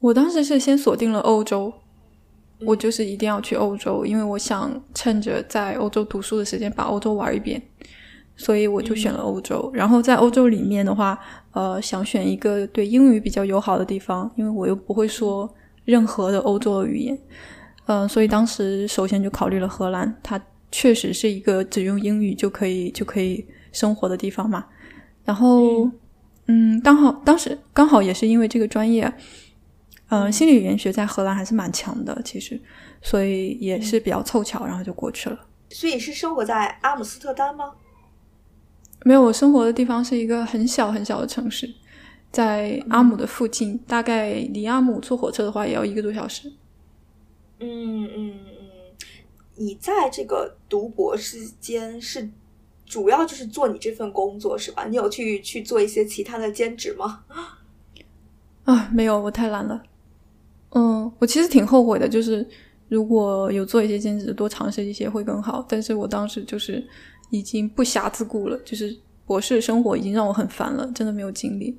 [0.00, 1.72] 我当时是先锁定了欧洲。
[2.62, 7.62] 我就是一定要去欧洲，因为我想趁着在欧洲读书的时间把欧洲玩一遍，
[8.34, 9.70] 所以我就选了欧洲。
[9.72, 11.16] 然后在欧洲里面的话，
[11.52, 15.48] 呃，想选一个对英语比较友好的地方，因为我又不会说
[15.84, 17.16] 任何的欧洲的语言，
[17.86, 20.40] 嗯，所以当时首先就考虑了荷兰，它
[20.72, 23.46] 确实是一个只用英语就可以就可以
[23.78, 24.66] 生活的地方嘛。
[25.24, 25.90] 然后，
[26.46, 29.12] 嗯，刚好当时刚好也是因为这个专业。
[30.10, 32.58] 嗯，心理语言学在荷兰还是蛮强的，其实，
[33.02, 35.38] 所以也是比较凑巧，然后就过去了。
[35.68, 37.74] 所以是生活在阿姆斯特丹吗？
[39.04, 41.70] 没有，我生活的地方是一个很小很小的城市，
[42.32, 46.50] 在阿姆的附近，大概离阿姆坐火车的话也要一个多小时。
[47.60, 48.34] 嗯嗯嗯，
[49.56, 52.30] 你在这个读博士间是
[52.88, 54.86] 主要就是做你这份工作是吧？
[54.86, 57.24] 你有去去做一些其他的兼职吗？
[58.64, 59.82] 啊，没有，我太懒了。
[60.70, 62.46] 嗯，我其实挺后悔的，就是
[62.88, 65.64] 如果有做一些兼职，多尝试一些会更好。
[65.68, 66.86] 但是我当时就是
[67.30, 71.78] 已经不暇自顾了，就是博士生活已经让我很烦了，真的没有精力。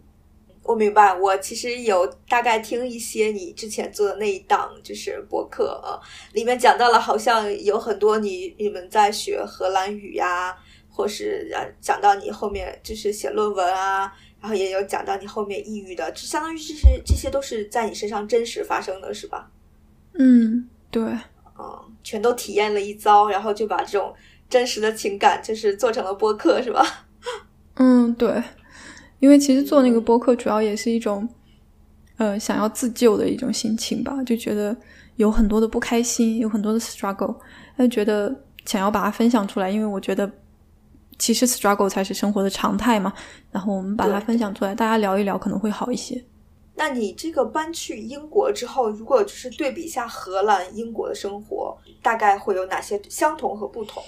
[0.64, 5.98] 我明白，我其实有大概听一些你之前做的那一档就是博客啊，
[6.34, 10.56] 里面讲到了好像有很多你你们在学荷兰语呀，
[11.00, 14.12] 或是呃讲到你后面就是写论文啊。
[14.42, 19.52] 然后也有讲到你后面抑郁的，就相当于这些这些都是在你身上真实发生的，是吧？
[20.14, 21.04] 嗯，对，
[21.58, 24.14] 嗯，全都体验了一遭，然后就把这种
[24.50, 27.06] 真实的情感就是做成了播客，是吧？
[27.76, 28.42] 嗯，对，
[29.20, 31.28] 因为其实做那个播客主要也是一种，
[32.16, 34.74] 呃，想要自救的一种心情吧，就觉得
[35.18, 37.36] 有很多的不开心，有很多的 struggle，
[37.78, 38.34] 就觉得
[38.64, 40.32] 想要把它分享出来，因为我觉得。
[41.20, 43.14] 其实 struggle 才是生活的常态嘛，
[43.52, 46.24] 然后我们把它分享出来，大家聊一聊可能会好一些。
[46.76, 54.02] 那你这个搬去英国之后，如果就是对比一下荷兰、英国的生活，大概会有哪些相同和不同？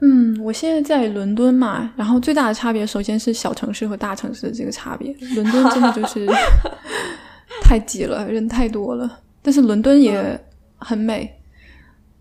[0.00, 5.12] 嗯，我现在在伦敦嘛，然后最大的差别首先是小城市和大城市的这个差别。
[5.34, 6.26] 伦敦真的就是
[7.62, 10.38] 太挤了，人太多了，但是伦敦也
[10.78, 11.30] 很美。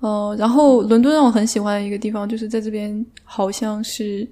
[0.05, 4.27] 哦，然后伦敦让我很喜欢的一个地方就是在这边，好像是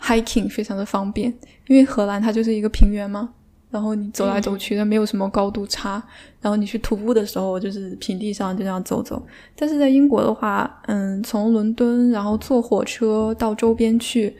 [0.00, 1.32] hiking 非常的方便，
[1.68, 3.32] 因为荷兰它就是一个平原嘛，
[3.70, 6.02] 然后你走来走去，它没有什么高度差，
[6.40, 9.24] 然后你去徒步的时候就是平地上就这样走走。
[9.54, 14.34] 但是在英国的话，嗯，从伦敦然后坐火车到周边去，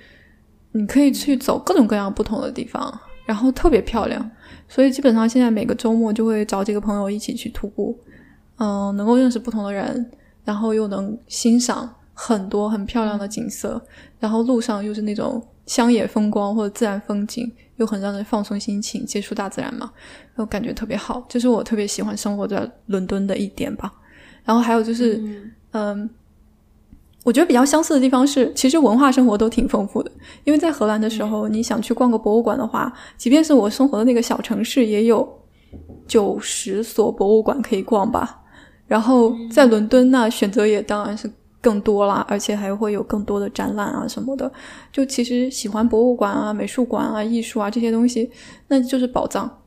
[0.73, 2.93] 你可以去走各种各样不同的地方，
[3.25, 4.29] 然后特别漂亮，
[4.69, 7.97] 所以基本上现在每个周末就会找几个朋友一起去徒步，
[8.59, 10.11] 嗯，能够认识不同的人。
[10.45, 13.81] 然后又能欣赏很多很漂亮的景色，
[14.19, 19.91] 然后路上又是那种乡野风光或者自然风景，又很让人放松心情，接触大自然嘛，
[20.37, 23.93] 我感觉特别好，这是我特别喜欢生活在伦敦的一点吧。
[24.45, 25.19] 然后还有就是，
[25.73, 26.09] 嗯，
[27.25, 30.13] 我觉得比较相似的地方是，其实文化生活都挺丰富的。
[30.45, 35.27] 因为在荷兰的时候，你想去逛个博物馆的话，即便是我生活的那个小城市，也有
[36.07, 38.44] 九十所博物馆可以逛吧。
[38.87, 41.31] 然后在伦敦那选择也当然是
[41.61, 44.51] 更多啦，而且还会有更多的展览啊什么的。
[44.93, 48.31] 就其实喜欢博物馆啊、美术馆啊、艺术啊这些东西，
[48.69, 49.63] 那就是宝藏。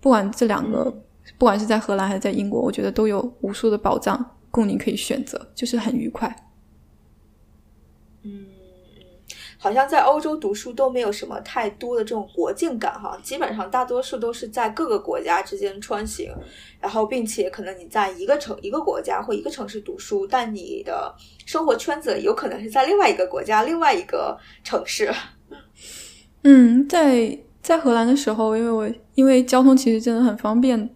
[0.00, 0.84] 不管这两个，
[1.38, 6.34] 不管是在荷兰还是在英国，我觉得都有无数的宝藏供你可以选择，就是很愉快。
[8.22, 8.57] 嗯。
[9.60, 16.32] 好像在欧洲读书都没有什么太多的这种国境感哈，基本上大多数都是在各个国家之间穿行，
[16.80, 21.12] 然后并且可能你在一个城一个国家或一个城市读书，但你的
[21.44, 25.12] 生活圈子有可能是在另外一个国家另外一个城市。
[26.44, 30.88] 嗯，在在荷兰的时候，因为我因为交通其实真的很方便，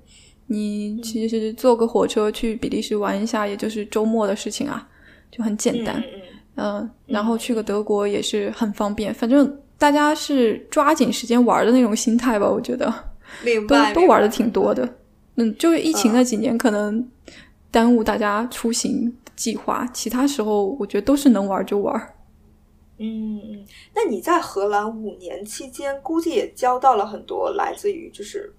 [0.46, 4.88] 你其实坐个火车去比利时玩一下，也就是周末的事情啊，
[5.32, 5.96] 就很简单。
[5.98, 6.22] 嗯嗯
[6.57, 14.88] 嗯，然后去个德国也是很方便，反正大家是抓紧时间玩的那种心态吧，我觉得都明白，都玩的挺多的。
[15.36, 17.09] 嗯，就是疫情那几年可能
[17.70, 22.14] 耽误大家出行计划，其他时候我觉得都是能玩就玩。
[22.98, 28.55] 嗯嗯，那你在荷兰五年期间，估计也交到了很多来自于就是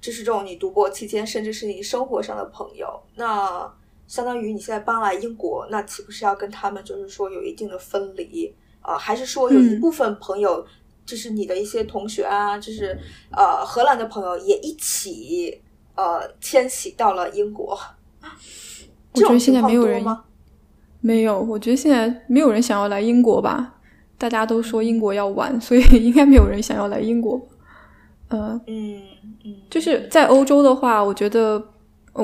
[0.00, 2.88] 就是这种你读博期间，甚至是你生活上的朋友。
[3.16, 3.68] 那
[4.08, 10.66] 相当于你现在搬来英国，那岂不是要跟他们就是说有一定的分离啊、还是说有一嗯部分朋友，
[11.04, 12.98] 就是你的一些同学啊，就是
[13.30, 15.60] 呃荷兰的朋友也一起
[15.94, 17.78] 呃迁徙到了英国？
[19.12, 20.24] 我觉得现在没有人吗？
[21.00, 23.74] 没有，我觉得现在没有人想要来英国吧。
[24.16, 27.40] 大家都说英国要完，所以 应该没有人想要来英国。
[28.28, 29.00] 呃，嗯
[29.44, 31.62] 嗯，就是在欧洲的话，我觉得，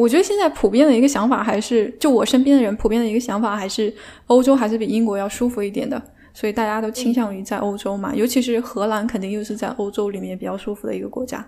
[0.01, 3.95] 我觉得现在普遍的一个想法还是，就我身边的人普遍的一个想法还是，
[4.27, 8.15] 欧洲还是比英国要舒服一点的，所以大家都倾向于在欧洲嘛。
[8.15, 11.47] 尤其是荷兰，肯定又是在欧洲里面比较舒服的一个国家，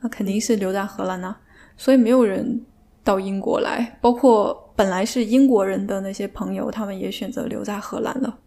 [0.00, 1.36] 那肯定是留在荷兰呐、
[1.76, 2.60] 所以没有人
[3.04, 8.38] 到英国来，包括本来是英国人的那些朋友，他们也选择留在荷兰了。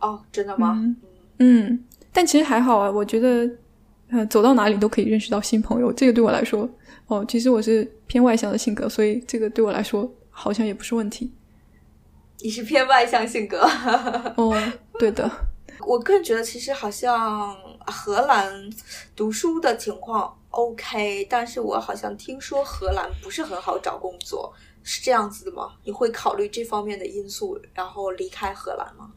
[0.00, 0.78] 哦，真的吗？
[0.80, 0.96] 嗯
[1.38, 3.50] 嗯，但其实还好啊，我觉得，
[4.10, 6.68] 呃，走到哪里都可以认识到新朋友，这个对我来说，
[7.12, 11.30] 哦，其实我是偏外向的性格，所以这个对我来说好像也不是问题。
[12.40, 13.60] 你是偏外向性格。
[14.36, 14.56] 哦，
[14.98, 15.30] 对的，
[15.86, 17.54] 我个人觉得，其实好像
[17.86, 18.50] 荷兰
[19.14, 24.50] 读书的情况 OK，但是我好像听说荷兰不是很好找工作，
[24.82, 25.72] 是这样子的吗？
[25.84, 29.12] 你会考虑这方面的因素，然后离开荷兰吗？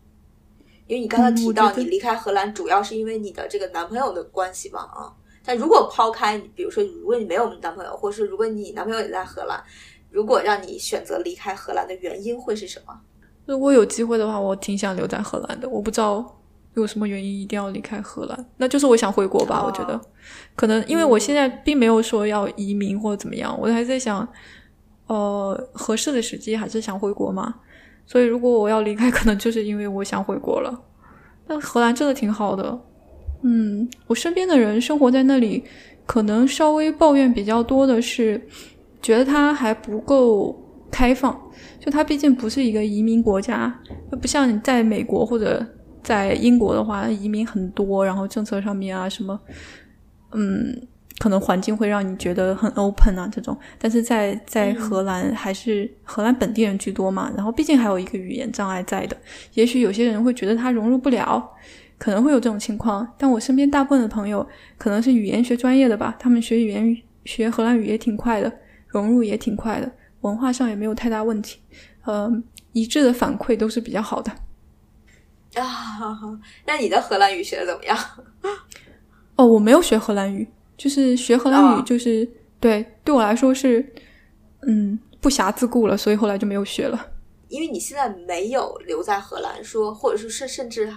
[0.88, 5.10] 因为你刚才嗯提到你离开荷兰主要是因为你的这个男朋友的关系嘛，啊，
[5.46, 9.64] 但如果抛开你，比如说如果你没有男朋友，或者是如果你男朋友也在荷兰，
[10.10, 13.00] 如果让你选择离开荷兰的原因会是什么？
[13.46, 15.70] 如果有机会的话，我挺想留在荷兰的。
[15.70, 16.39] 我不知道
[16.74, 19.60] 有什么原因一定要离开荷兰，那就是我想回国吧。
[19.60, 20.00] 哦我觉得
[20.56, 24.28] 可能因为我现在并没有说要移民或者怎么样，我还在想，
[25.08, 27.54] 呃，合适的时机还是想回国嘛。
[28.08, 30.84] 所以如果我要离开，可能就是因为我想回国了。
[31.48, 32.80] 但荷兰真的挺好的，
[33.42, 35.64] 嗯，我身边的人生活在那里，
[36.06, 38.42] 可能稍微抱怨比较多的是，
[39.02, 40.56] 觉得它还不够
[40.92, 41.40] 开放。
[41.80, 43.80] 就它毕竟不是一个移民国家，
[44.12, 45.64] 就不像你在美国或者
[46.02, 49.40] 在英国的话，移民很多，然后政策上面啊什么，
[50.34, 50.76] 嗯，
[51.20, 53.56] 可能环境会让你觉得很 open 啊这种。
[53.78, 59.16] 但是在在荷兰还是荷兰本地人居多嘛，然后毕竟还有一个语言障碍在的，
[59.54, 61.48] 也许有些人会觉得他融入不了，
[61.98, 63.08] 可能会有这种情况。
[63.18, 68.52] 但我身边大部分的朋友可能是语言学专业的吧，他们学语言学荷兰语也挺快的，
[68.88, 69.91] 融入也挺快的。
[70.22, 71.60] 文化上也没有太大问题，
[72.04, 72.32] 呃，
[72.72, 74.32] 一致的反馈都是比较好的。
[75.62, 76.20] 啊，
[76.66, 77.98] 那你的荷兰语学的怎么样？
[79.36, 82.28] 哦，我没有学荷兰语，就是学荷兰语，哦就是、
[82.60, 83.86] 对对我来说是，
[84.68, 87.12] 嗯，不暇自顾了，所以后来就没有学了。
[87.50, 90.91] 因为你现在没有留在荷兰说，或者是甚甚至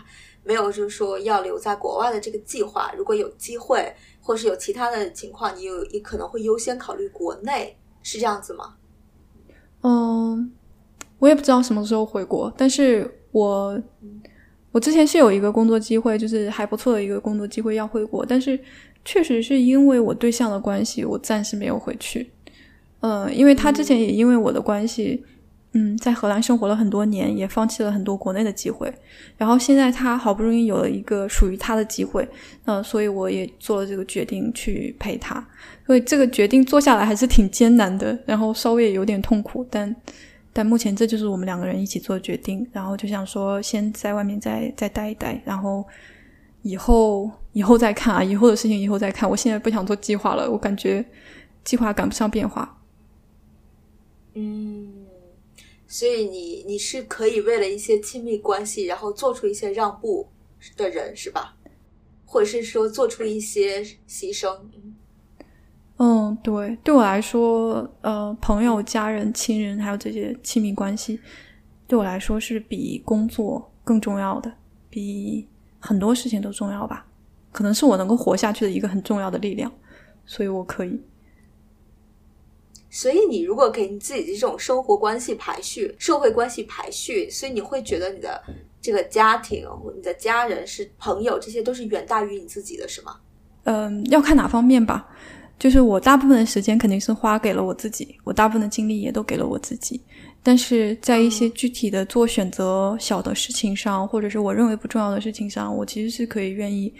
[0.48, 2.90] 没有就是说要留在国外的这个计划。
[2.96, 8.76] 如果有机会，或是有其他的情况，你有你可能会优先考虑国内，是这样子吗？
[9.82, 10.50] 嗯，
[11.18, 13.78] 我也不知道什么时候回国，但是我
[14.72, 18.58] 我之前是有一个工作机会，就是还不错的一个工作机会要回国，但是
[19.04, 22.30] 确实是因为我对象的关系，我暂时没有回去。
[23.00, 25.28] 嗯，因为他之前也因为我的关系，嗯，
[25.72, 28.92] 嗯在荷兰生活了很多年，也放弃了很多国内的机会。
[29.36, 32.26] 然后现在他好不容易有了一个属于他的机会，
[32.64, 35.46] 嗯、所以我也做了这个决定去陪他。
[35.86, 39.94] 所以这个决定做下来还是挺艰难的，然后稍微也有点痛苦，但
[40.52, 45.84] 但目前这就是我们两个人一起做决定，然后就想说先在外面再再待一待，然后
[46.62, 49.28] 以后以后再看啊，以后的事情以后再看。
[49.28, 51.04] 我现在不想做计划了，我感觉
[51.62, 52.76] 计划赶不上变化。
[54.34, 54.97] 嗯，
[55.88, 60.28] 所以你你是可以为了一些亲密关系，然后做出一些让步
[60.76, 61.56] 的人是吧？
[62.26, 64.54] 或者是说做出一些牺牲？
[65.96, 71.18] 嗯，对，对我来说，呃，朋友、家人、亲人，还有这些亲密关系，
[71.86, 74.52] 对我来说是比工作更重要的，
[74.90, 75.48] 比
[75.80, 77.06] 很多事情都重要吧。
[77.50, 79.72] 可能是我能够活下去的一个很重要的力量，
[80.26, 81.00] 所以我可以。
[82.90, 88.42] 所以你如果给你自己的这种生活关系排序、社会关系排序，所以你会觉得你的
[88.80, 89.66] 这个家庭、
[89.96, 93.16] 你的家人、是朋友，这些都是远大于你自己的，是吗？
[93.64, 95.06] 嗯，要看哪方面吧。
[95.58, 100.00] 就是我大部分的时间肯定是花给了我自己，我大部分的精力也都给了我自己。
[100.40, 106.94] 但是在一些具体的做选择小的事情上，或者是我认为不重要的事情上，我其实是可以愿意，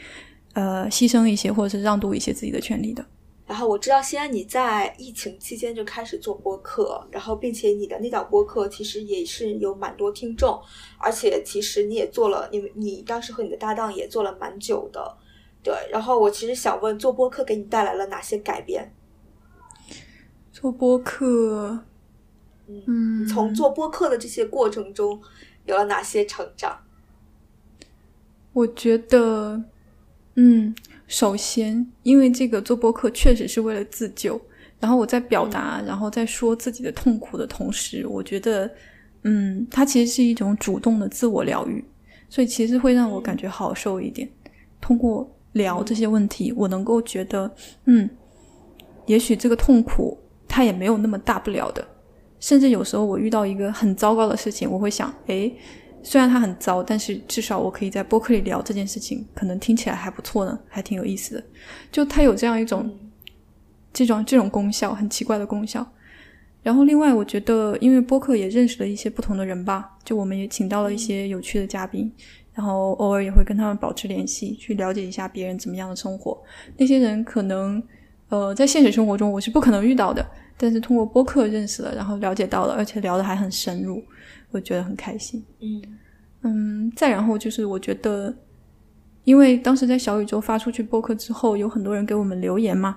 [0.55, 3.07] 呃，牺牲一些或者是让渡一些自己的权利的。
[3.49, 10.61] 然后我知道，现在你在疫情期间就开始做播客，然后并且你的那档播客其实也是有蛮多听众，
[10.99, 15.16] 而且其实你也做了，你你当时和你的搭档也做了蛮久的。
[15.62, 18.94] 对，然后我其实想问，做播客给你带来了哪些改变？
[20.53, 21.80] 做播客，
[22.66, 25.20] 嗯，从做播客的这些过程中，
[25.64, 26.78] 有了哪些成长？
[28.53, 29.62] 我觉得，
[30.41, 30.72] 嗯，
[31.09, 34.41] 首先，因为这个做播客确实是为了自救，
[34.78, 38.70] 然后我在表达，然后在说自己的痛苦的同时，我觉得，
[39.24, 41.84] 嗯，它其实是一种主动的自我疗愈，
[42.28, 44.28] 所以其实会让我感觉好受一点，
[44.80, 45.28] 通过。
[45.53, 47.51] 聊这些问题，我能够觉得，
[47.86, 48.09] 嗯，
[49.07, 50.16] 也许这个痛苦
[50.47, 51.84] 它也没有那么大不了的。
[52.39, 55.53] 甚至有时候我遇到一个很糟糕的事情，我会想，诶，
[56.09, 61.44] 虽然它很糟，但是至少我可以在播客里聊这件事情，可能听起来还不错呢，还挺有意思的。
[61.92, 62.90] 就它有这样一种
[63.92, 65.86] 这种这种功效，很奇怪的功效。
[66.62, 72.11] 然后另外，我觉得因为播客也认识了一些不同的人吧，就我们也请到了一些有趣的嘉宾。
[72.54, 76.42] 然后偶尔也会跟他们保持联系，去了解一下别人怎么样的生活。
[76.78, 77.82] 那些人可能，
[78.30, 84.02] 呃，在现实生活中我是不可能遇到的，但是通过播客认识了，然后了解到了，而且聊得还很深入，
[84.51, 85.44] 我觉得很开心。
[85.61, 85.82] 嗯
[86.42, 88.34] 嗯，再然后就是我觉得，
[89.24, 92.96] 因为当时在小宇宙发出去播客之后，有很多人给我们留言嘛，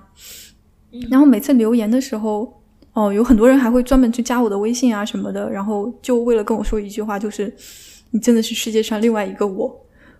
[1.10, 7.52] 然后每次留言的时候，哦，有很多人还会专门去加我的微信啊什么的，然后就为了跟我说一句话，就是。
[8.14, 9.74] 你真的是世界上另外一个我，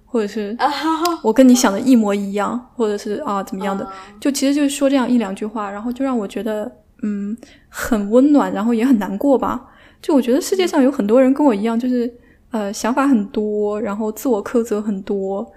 [0.07, 0.57] 或者是
[1.23, 3.87] 我跟你想的一模一样，或者是啊怎么样的？
[4.19, 6.73] 就其实就是说这样一两句话，然后就让我觉得
[7.03, 7.37] 嗯
[7.69, 9.63] 很温暖，然后也很难过吧。
[10.03, 12.13] 就我觉得世界上有很多人跟我一样，就是
[12.51, 15.51] 呃想法很多，然后自我苛责很多，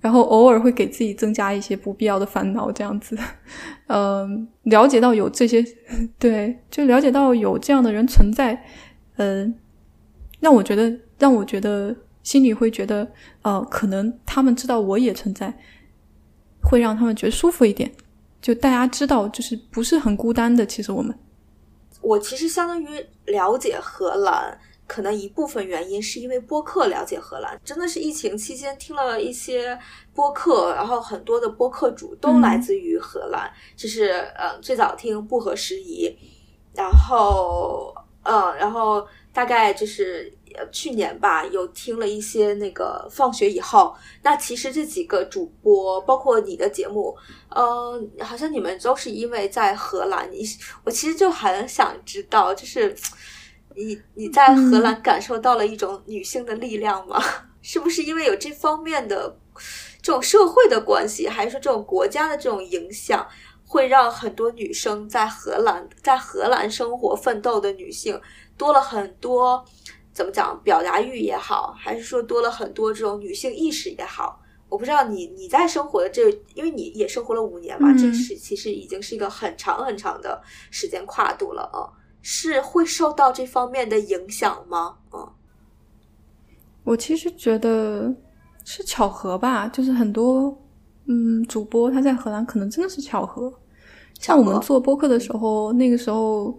[0.00, 3.18] 然后偶尔会给自己增加一些不必要的烦恼，这样子。
[3.88, 5.64] 嗯，了解到有这些，
[6.20, 8.62] 对，就了解到有这样的人存在，
[9.16, 9.54] 嗯，
[10.38, 10.96] 让我觉得。
[11.18, 15.50] 让我觉得心里会觉得，呃，可能他们知道我也存在，
[16.60, 17.90] 会让他们觉得舒服一点。
[18.42, 20.66] 就大家知道，就是不是很孤单的。
[20.66, 21.18] 其实我们，
[22.06, 27.60] 我其实相当于了解荷兰，可能一部分原因是因为播客了解荷兰。
[27.64, 29.76] 真的是疫情期间听了一些
[30.14, 33.50] 播客，然后很多的播客主都来自于荷兰。
[33.76, 36.16] 就是呃，最早听不合时宜，
[36.74, 37.92] 然后
[38.22, 40.32] 嗯，然后大概就是。
[40.72, 47.14] 去年吧，有听了一些那个放学以后，那其实这几个主播，包括你的节目，
[47.56, 50.30] 嗯，好像你们都是因为在荷兰。
[50.30, 50.44] 你
[50.84, 52.94] 我其实就很想知道，就是
[53.74, 57.18] 你你在荷兰感受到了一种女性的力量吗？
[57.62, 59.38] 是不是因为有这方面的
[60.02, 63.26] 这种社会的关系，还是说这种国家的这种影响，
[63.66, 68.20] 会让很多女生在荷兰在荷兰生活奋斗的女性
[68.58, 69.64] 多了很多？
[70.12, 70.58] 怎么讲？
[70.62, 80.40] 表达欲也好，还是说多了很多这种女性意识也好，我不知道你你在生活的这，因为你也生活了五年嘛，这是其实已经是一个很长很长的
[80.70, 81.86] 时间跨度了啊，
[82.22, 84.96] 是会受到这方面的影响吗？
[85.12, 85.28] 嗯，
[86.84, 88.14] 我其实觉得
[88.64, 90.56] 是巧合吧，就是很多
[91.06, 93.52] 嗯主播他在荷兰可能真的是巧合，
[94.18, 96.58] 像我们做播客的时候，那个时候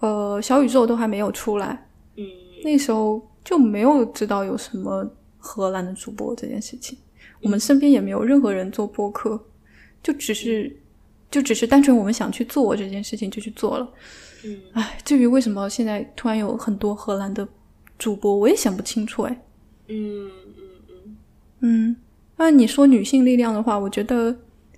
[0.00, 2.24] 呃小宇宙都还没有出来，嗯。
[2.64, 6.98] 那时候就没有知道有什么荷兰的主播这件事情，
[7.42, 9.40] 我们身边也没有任何人做播客，
[10.02, 10.74] 就只是
[11.30, 13.88] 就只是单纯我们想去做这件事情就去做了。
[14.44, 17.46] 嗯，唉，至于为什么现在突然有很多荷兰的
[17.98, 19.22] 主播，我也想不清楚。
[19.22, 19.42] 哎，
[19.88, 21.16] 嗯嗯嗯
[21.60, 21.96] 嗯，
[22.36, 24.36] 那你说女性力量的话，我觉得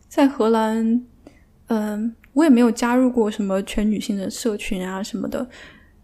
[0.08, 1.04] 在荷兰，
[1.66, 5.46] 嗯，我也没有加入过什么全女性的社群啊什么的。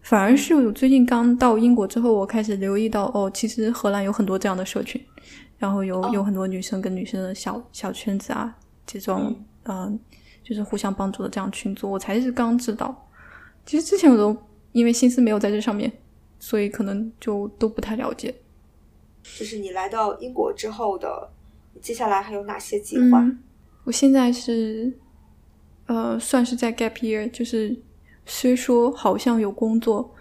[0.01, 5.01] 反而是我最近刚到英国之后，我开始留意到哦，其实荷兰有很多这样的社群，
[5.57, 8.55] 然后有有很多女生跟女生的小小圈子啊，
[8.85, 9.35] 这种
[9.65, 9.99] 嗯，
[10.43, 13.09] 就是互相帮助的这样群组，我才是刚知道。
[13.65, 14.35] 其实之前我都
[14.71, 15.91] 因为心思没有在这上面，
[16.39, 18.33] 所以可能就都不太了解。
[19.23, 21.29] 就是你来到英国之后的，
[21.81, 23.25] 接下来还有哪些计划？
[23.83, 24.93] 我现在是
[25.85, 27.75] 呃，算是在 gap year，就是。
[28.29, 30.13] 虽说好像有工作，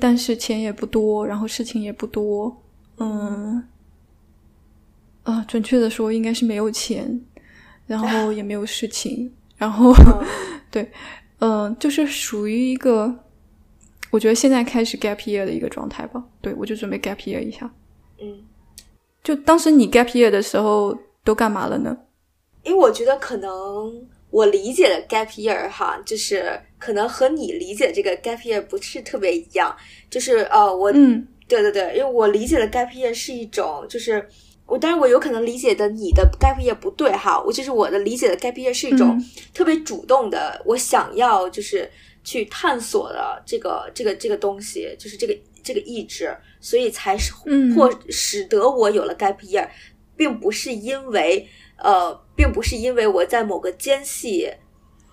[0.00, 2.56] 但是钱也不多，然后事情也不多，
[2.96, 3.62] 嗯，
[5.22, 7.20] 啊，准确的说应该是没有钱，
[7.86, 9.92] 然后也没有事情，然后
[10.70, 10.90] 对，
[11.40, 13.14] 嗯、就是属于一个，
[14.10, 16.22] 我觉得现在开始 gap year 的一个状态吧。
[16.40, 17.70] 对，我就准备 gap year 一下。
[18.20, 18.42] 嗯，
[19.22, 21.96] 就当时你 gap year 的时候都干嘛了呢？
[22.62, 23.50] 因为我觉得可能
[24.30, 29.74] 我理解的 gap year 哈，就是可能和你理解这个 gap year 不是特别一样。
[30.10, 34.26] 就是呃，我嗯对对对，因为我理解的 gap year 是一种，就是
[34.70, 41.90] 我当然我有可能理解的你的 gap year 不对哈，我就是我的理解的 gap year 是一种嗯特别主动的，我想要就是
[42.22, 49.68] 去探索的这个这个这个东西，就是这个这个意志，所以才是嗯或使得我有了 gap year，
[50.16, 54.48] 并不是因为呃，并不是因为我在某个间隙。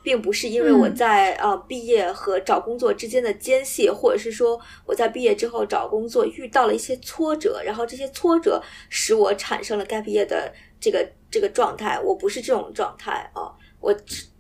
[0.07, 10.49] 并不是因为我嗯在、呃毕业和找工作之间的间隙，或者是说我在毕业之后找工作遇到了一些挫折，然后这些挫折使我产生了 gap year 的
[10.79, 11.99] 这个这个状态。
[11.99, 13.51] 我不是这种状态啊，
[13.81, 13.93] 我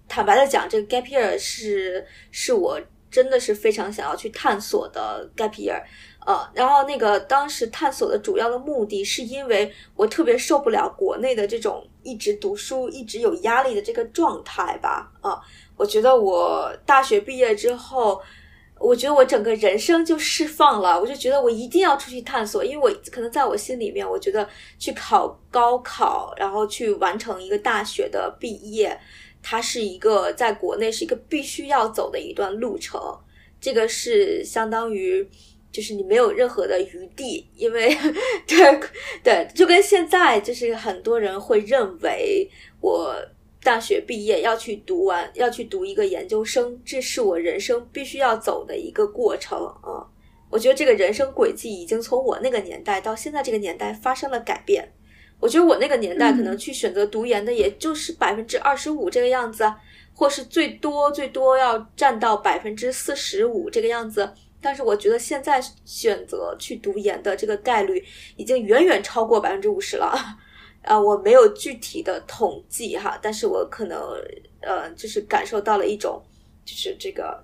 [0.07, 2.79] 坦白的讲，这个 gap year 是是我
[3.11, 5.83] 真的是非常想要去探索的 gap year。
[6.27, 15.09] 呃，然后那个当时探索的主要的目的，是因为我特别受不了国内的这种一直读书、一直有压力的这个状态吧。
[15.21, 15.39] 啊、
[15.77, 18.21] 我觉得我大学毕业之后，
[18.77, 24.45] 我觉得我整个人生就释放了，我就觉得我一定要出去探索，因为我可能在我心里面，我觉得
[24.77, 28.99] 去考高考，然后去完成一个大学的毕业，
[29.41, 32.99] 它是一个在国内是一个必须要走的一段路程，
[33.61, 35.25] 这个是相当于。
[35.71, 37.95] 就是你没有任何的余地，因为
[38.47, 38.79] 对
[39.23, 42.49] 对，就跟现在就是很多人会认为
[42.81, 43.15] 我
[43.61, 50.07] 大学毕业要去读完，要去读一个研究生，这是我人生必须要走的一个过程啊。
[50.49, 54.93] 我觉得这个人生轨迹已经从我那个年代到现在这个年代发生了改变。
[55.39, 59.71] 我觉得我那个年代可能去选择读研的，也就是百分之二十五这个样子，
[60.15, 64.31] 或是最多最多要占到百分之四十五这个样子。
[64.61, 68.03] 但是我觉得现在选择去读研的这个概率
[68.35, 70.17] 已经远远超过百分之五十了。
[70.83, 73.99] 啊，我没有具体的统计哈，但是我可能
[74.61, 76.23] 呃，就是感受到了一种，
[76.63, 77.43] 就是这个，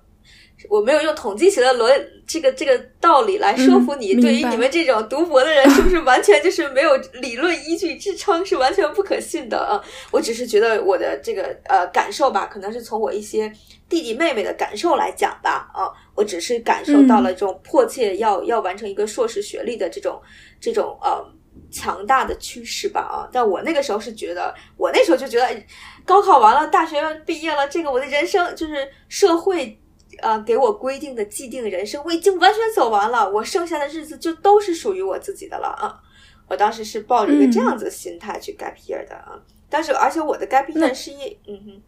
[0.70, 1.92] 我没有用统计学的逻
[2.26, 4.14] 这个这个道理来说服你。
[4.14, 9.84] 嗯对于你们这种读博的人，是不是完全就是没有理论依据支撑，是完全不可信的啊？
[10.10, 13.52] 我只是觉得我的这个呃感受吧，可能是从我一些
[13.90, 20.20] 弟弟妹妹的感受来讲吧，啊，我只是感受到了这种迫切要、要完成一个硕士学历的这种
[20.60, 21.24] 这种呃
[21.70, 25.66] 强大的趋势吧，啊，但我那个时候是觉得，我那时候就觉得，哎
[26.04, 29.78] 高考完了，大学毕业了，这个我的人生就是社会。
[30.22, 36.00] 呃，给我规定的既定人生，我已经完全走完了，我剩下的日子就都是属于我自己的了啊！
[36.46, 41.82] 我当时是抱着一个这样子的心态去 gap year 的啊，但是而且我的 gap year 那是一嗯哼，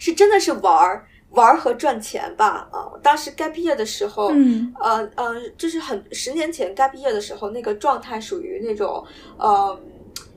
[0.00, 2.88] 是真的是玩儿玩儿和赚钱吧啊！
[2.92, 9.02] 我当时该毕业的时候，嗯呃呃，就是很十年前该毕业的时候，那个状态属于那种
[9.38, 9.80] 呃，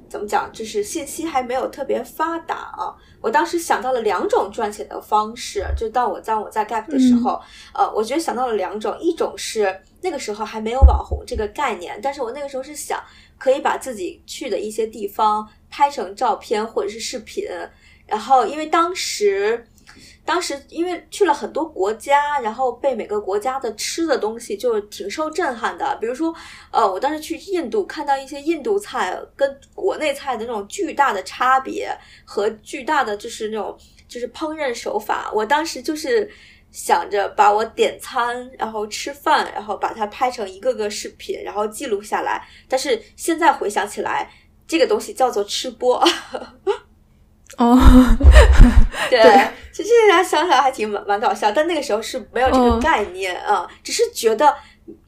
[0.10, 2.96] 怎么讲，就是信息还没有特别发达啊。
[3.20, 7.42] 我当时想到了两种赚钱的方式，就当我在我在 gap 的时候，
[7.74, 13.04] 呃，我觉得想到了两种，一种是那个时候还没有网红这个概念，但是我那个时候是想
[13.38, 17.44] 可以把自己去的一些地方拍成照片或者是视频，
[18.08, 19.68] 然后因为当时。
[20.26, 25.96] 当时因为去了很多国家，然后被每个国家的吃的东西就挺受震撼的。
[26.02, 26.34] 比如说，
[26.72, 31.96] 呃，我当时去印度看到一些印度菜跟国内菜的那种巨大的差别
[32.26, 36.30] 和巨大的就是那种就是烹饪手法，我当时就是
[36.72, 42.46] 想着把我点餐，然后吃饭，然后把它拍成一个个视频，然后记录下来。
[42.68, 44.32] 但是现在回想起来，
[44.68, 46.04] 这个东西叫做吃播。
[47.58, 47.78] 哦，
[49.10, 54.54] 对对，其实现在想想还挺蛮蛮搞笑，但那个时候是没有这个嗯概念啊、只是觉得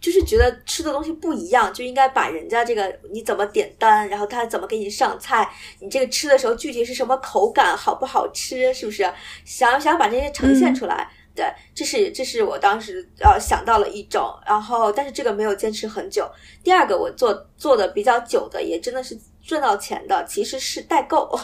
[0.02, 5.48] 就是觉得吃的东西不一样，就应该把人家这个你怎么点单，然后他怎么给你上菜，
[5.80, 9.12] 你这个吃的时候具体是什么口感，好不好吃，是不是？
[9.46, 11.10] 想想把这些呈现出来。
[11.36, 11.46] 对，
[11.76, 16.28] 这是这是我当时呃想到了一种，然后但是这个没有坚持很久。
[16.64, 19.16] 第二个我做做的比较久的，也真的是
[19.48, 21.40] 赚到钱的，其实是代购，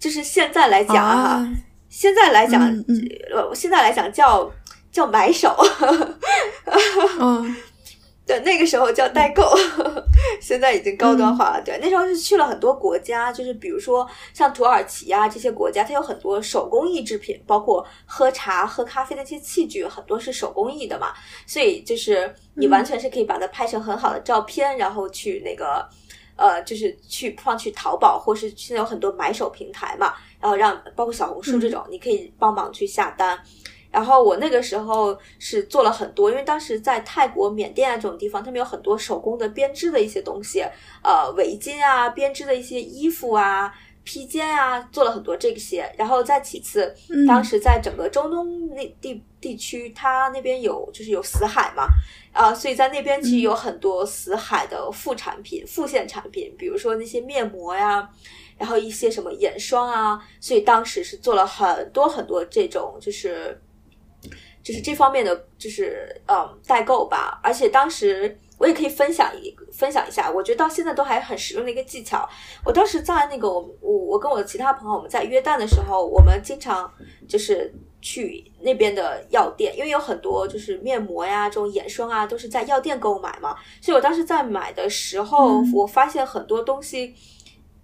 [0.00, 1.52] 就是现在来讲哈、啊，
[1.90, 4.50] 现在来讲，嗯嗯呃，现在来讲叫
[4.90, 5.54] 叫买手，
[7.20, 7.56] 嗯
[8.26, 9.42] 对，那个时候叫代购，
[10.40, 11.62] 现在已经高端化了。
[11.64, 21.14] 对，那时候是去了很多国家，就是比如说像土耳其啊这些国家，它有很多手工艺制品，包括喝茶、喝咖啡的一些器具，很多是手工艺的嘛。
[21.46, 25.88] 所以就是你完全是可以把它拍成很好的照片，然后去那个
[26.38, 33.38] 呃，就是去放去淘宝，或是现在有很多买手平台嘛，然后让包括小红书这种，你可以帮忙去下单。
[33.90, 40.62] 然后我那个时候是做了很多，因为当时在泰国、缅甸啊这种地方，他们有很多手工的编织的一些东西，
[41.02, 43.72] 呃，围巾啊，编织的一些衣服啊、
[44.08, 45.86] 披肩啊，做了很多这些。
[45.98, 46.94] 然后再其次，
[47.26, 51.84] 当时在整个中东那地地区，它那边有就是有死海嘛，
[52.32, 58.08] 啊、所以在那边其实有很多死海的副产品、副线产品，比如说那些面膜呀。
[58.56, 63.56] 然后一些什么眼霜啊，所以当时是做了很多很多这种就是
[64.68, 72.28] 就是这方面的就是嗯代购吧，而且当时我也可以分享一分享一下，我觉得到现在都还很实用的一个技巧。
[72.66, 76.92] 我当时在那个我我我跟我的其他朋友我们在约旦的时候，我们经常
[77.26, 83.56] 就是去那边的药店，因为有很多就是面膜呀、这种眼霜啊，都是在药店购买嘛。
[83.80, 87.14] 所以我当时在买的时候，嗯我发现很多东西。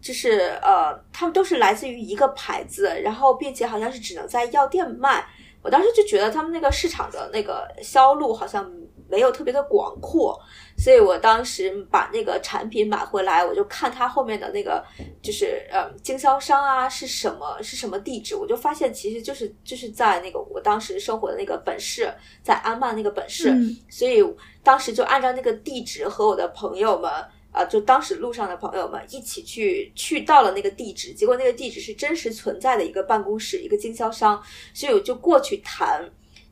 [0.04, 5.24] 就是呃，他们都是来自于一个牌子，然后并且好像是只能在药店卖。
[5.64, 8.70] 我当时就觉得他们那个市场的那个销路好像
[9.08, 10.38] 没有特别的广阔，
[10.76, 14.84] 所以我当时把那个产品买回来，我就看它后面的那个
[15.22, 22.12] 就是呃经销商啊是什么是什么地址，我就发现其实就是就是在那个我当时生活的那个本市，
[22.42, 24.22] 在安曼那个本市，嗯所以
[24.62, 27.10] 当时就按照那个地址和我的朋友们。
[27.54, 34.42] 啊，就当时路上的朋友们一起去去到了那个地址，结果那个地址是真实存在的一个办公室，一个经销商，
[34.74, 36.04] 所以我就过去谈，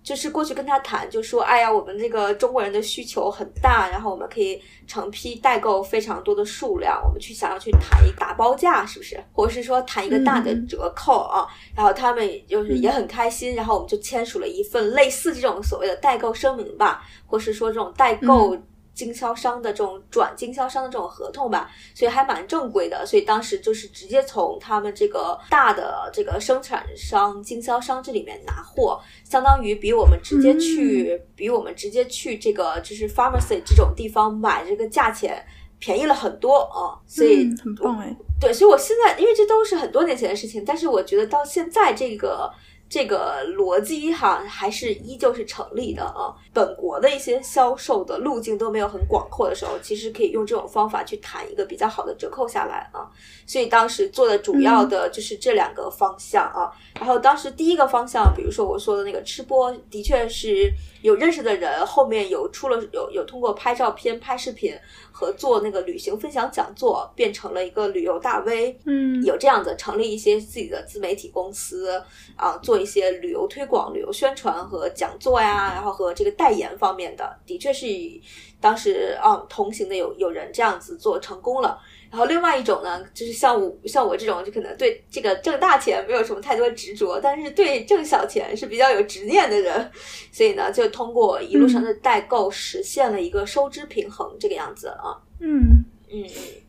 [0.05, 9.21] 就是过去跟他谈，就说，哎呀，我们这个中国人的需求很大，然后我们可以成批代购非常多的数量，我们去想要去谈一打包价，是不是？
[9.33, 11.49] 或者是说谈一个大的嗯折扣啊？
[11.75, 18.57] 然后他们就是也很开心，然后我们就签署了一份类似这种所谓的代购声明吧，或是说这种代购。
[19.03, 23.05] 经销商的这种转经销商的这种合同吧，所以还蛮正规的。
[23.05, 35.45] 所以当时就是直接从他们这个大的这个生产商、经销商这里面拿货，相当于比我们直接去，比我们直接去这个就是 pharmacy 这种地方买这个价钱
[35.81, 42.49] 便宜了很多啊、所以、嗯很棒哎，对，所以我现在因为这都是很多年前的事情，但是我觉得到现在这个
[42.93, 46.29] 这个逻辑哈还是依旧是成立的啊。
[46.53, 53.09] 本国的一些销售的路径都没有很广阔的时候，其实可以用这种方法去谈一个比较好的折扣下来啊。
[53.47, 56.71] 所以当时做的主要的就是这两个方向啊。
[56.97, 60.71] 然后当时第一个方向，比如说我说的那个吃播，的确是
[61.03, 64.75] 有认识的人，后面有出了有有通过拍照片、拍视频
[65.11, 68.79] 和做那个旅行分享讲座，变成了一个旅游大 V。
[68.87, 72.03] 嗯有这样子成立一些自己的自媒体公司
[72.37, 78.23] 啊，做一些旅游推广、旅游宣传和讲座呀，然后和这个代言方面的，的确是以
[78.61, 81.79] 当时啊同行的有有人这样子做成功了。
[82.13, 89.91] 然后另外一种呢，就是像我像我这种，就可能对这个挣大钱没有什么太多执着，但是对挣小钱是比较有执念的人，
[90.31, 95.19] 所以呢，就通过一路上的代购实现了一个收支平衡这个样子啊。
[95.41, 95.85] 嗯。
[96.15, 96.23] 嗯，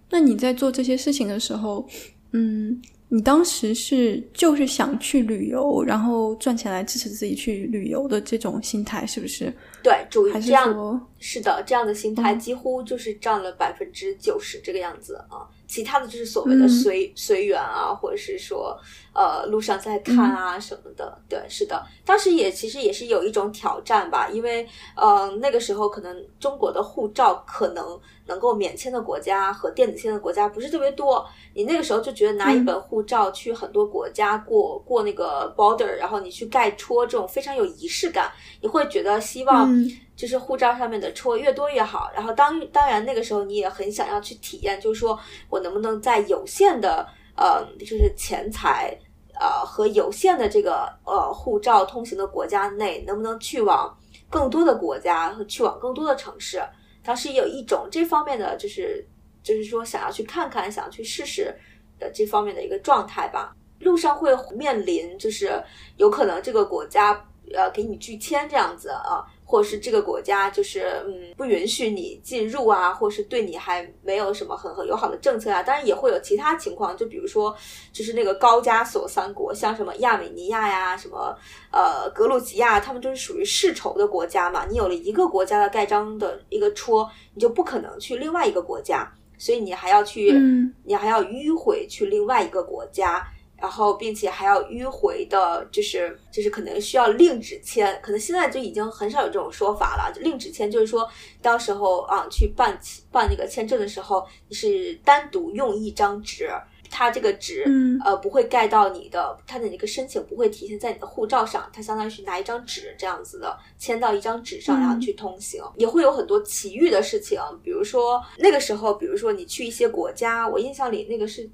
[0.10, 1.86] 那你在做这些事情的时候，
[2.32, 2.82] 嗯，
[3.16, 9.54] 你当时是就是想去旅游，然后赚钱来支持自己去旅游的这种心态，是不是？
[9.84, 18.80] 对，主还是这样说，是的，这样的心态嗯几乎就是占了百分之九十这个样子啊，其他的就是所谓的嗯随、随缘啊，或者是说
[19.12, 21.18] 呃路上在看啊什么的。
[21.28, 39.74] 对，是的，当时也其实也是有一种挑战吧，因为呃那个时候可能中国的护照可能能够免签的国家和电子签的国家不是特别多，你那个时候就觉得拿一嗯本护照去很多国家过过那个 border，然后你去盖戳这种非常有仪式感，你会觉得希望。
[40.16, 42.12] 就是护照上面的戳越多越好。
[42.14, 48.98] 然后当当然那个时候你也很想要去体验，就是说我能不能在有限的呃就是钱财
[49.40, 53.98] 呃和有限的这个呃护照通行的国家内，能不能去往
[54.30, 56.62] 更多的国家和去往更多的城市？
[57.04, 59.06] 当时有一种这方面的就是
[59.42, 61.54] 就是说想要去看看，想要去试试
[62.00, 63.56] 的这方面的一个状态吧。
[63.80, 65.62] 路上会面临就是
[65.98, 67.12] 有可能这个国家
[67.54, 69.26] 呃给你拒签这样子啊。
[69.46, 75.62] 或者是这个国家就是嗯不允许你进入啊，或是对你还没有什么很很友好的政策啊。
[75.62, 77.56] 当然也会有其他情况，就比如说
[77.92, 81.38] 就是那个高加索三国，像什么亚美尼亚呀、什么
[81.72, 84.66] 呃格鲁吉亚，他们都是属于世仇的国家嘛。
[84.66, 93.26] 你有了一个国家的盖章的一个戳，你就不可能去另外一个国家，所以你还要去，嗯你还要迂回去另外一个国家。
[93.64, 100.12] 然后并且还要迂回的，就是就是可能需要另纸签，可能现在就已经很少有这种说法了。
[100.14, 101.10] 就另纸签就是说，
[101.42, 102.78] 到时候啊去办
[103.10, 106.52] 办那个签证的时候，你是单独用一张纸。
[106.96, 115.64] 它这个纸，嗯呃，不会盖到你的，它的那个申请不会体现在你的护照上，它相当于是拿一张纸这样子的，签到一张纸上，嗯然后去通行。
[115.76, 121.50] 也会有很多奇遇的事情，比如说那个时候，比如说你去一些国家，我印象里那个是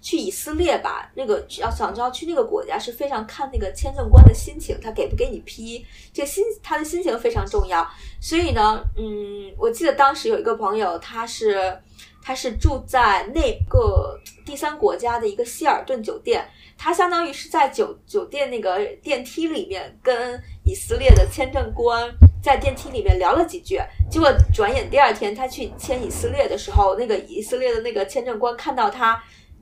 [0.00, 7.86] 去以色列吧，那个要想知道去那个国家是非常看那个签证官的心情，他给不给你批，这心他的心情非常重要。
[8.20, 11.78] 所以呢，嗯，我记得当时有一个朋友，他是。
[12.22, 16.46] 他是住在那个第三国家的一个希尔顿酒店，
[16.76, 23.80] 他相当于是在酒酒店那个电梯里面跟以色列的签证官在电梯里面聊了几句，
[24.10, 29.18] 结果转眼第二天他去签以色列的时候，那个以色列的那个签证官看到他。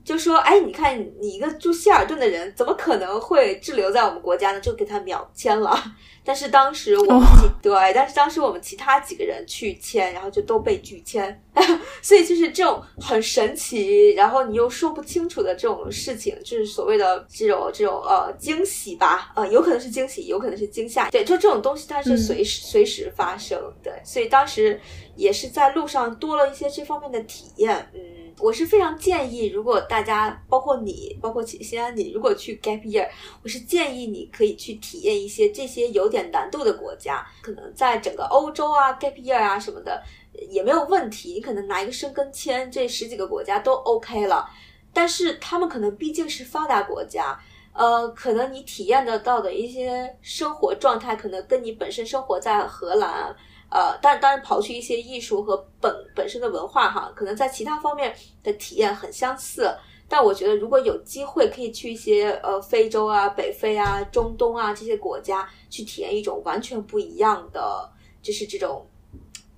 [0.09, 4.59] 就说：“哎，你看你一个住希尔顿的人，怎么可能会滞留在我们国家呢？
[4.59, 5.79] 就给他秒签了。
[6.25, 11.39] 但是当时我们几、对，但是当时我们其他几个人去签，然后就都被拒签。
[12.01, 21.07] 所以就是这种很神奇，然后你又说不清楚的这种事情，就是所谓的这种这种呃惊喜吧，呃，有可能是惊喜，有可能是惊吓。
[21.11, 23.61] 对，就这种东西它是随时、随时发生。
[23.83, 24.79] 对，所以当时
[25.19, 27.91] 也是在路上多了一些这方面的体验。
[27.93, 27.99] 嗯。”
[28.41, 33.05] 我是非常建议，如果大家包括你，包括西安，你如果去 gap year，
[33.43, 40.01] 我是建议你可以去体验一些这些有点难度的国家，可能在整个欧洲啊 gap year 啊什么的
[40.49, 44.49] 也没有问题，你可能拿一个申根签，这十几个国家都 OK 了。
[44.93, 47.37] 但是他们可能毕竟是发达国家，
[47.73, 53.35] 呃，可能你体验得到的一些生活状态，可能跟你本身生活在荷兰。
[53.71, 58.13] 呃，但当然刨去一些艺术和本本身的文化哈，可能在其他方面
[58.43, 59.71] 的体验很相似。
[60.07, 67.87] 但我觉得如果有机会可以去一些呃非洲啊、北非啊、中东啊这些国家去体验一种完全不一样的，
[68.23, 68.87] 就是这种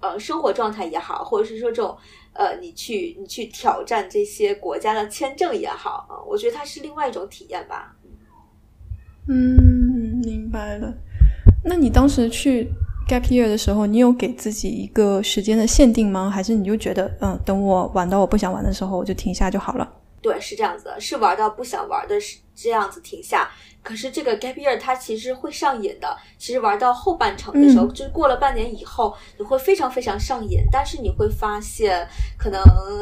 [0.01, 1.97] 呃生活状态也好，或者是说这种
[2.33, 7.95] 呃你去你去挑战这些国家的签证也好啊，我觉得它是另外一种体验吧。
[9.29, 10.93] 嗯，明白了。
[11.63, 12.67] 那你当时去
[13.11, 16.29] gap year 的时候，你有给自己一个时间的限定吗？
[16.29, 19.91] 还是你就觉得，嗯，等我玩到我不想玩的时候，我就停下就好了？
[20.21, 23.49] 对，是这样子的，是玩到不想玩的，是这样子停下。
[23.83, 26.15] 可是这个 gap year 它其实会上瘾的。
[26.37, 30.59] 其实玩到后半程的时候，嗯就是过了半年以后，你会非常非常上瘾。
[30.71, 32.07] 但是你会发现，
[32.37, 32.61] 可能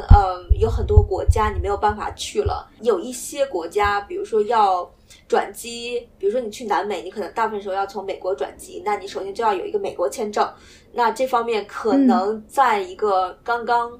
[0.09, 4.89] 呃有很多国家你没有办法去了，有一些国家，比如说要。
[5.29, 10.51] 转机，比如说你去南美，你可能大部分时候要从美国转机，那你首先就要有一个美国签证。
[10.91, 13.91] 那这方面可能在一个刚刚，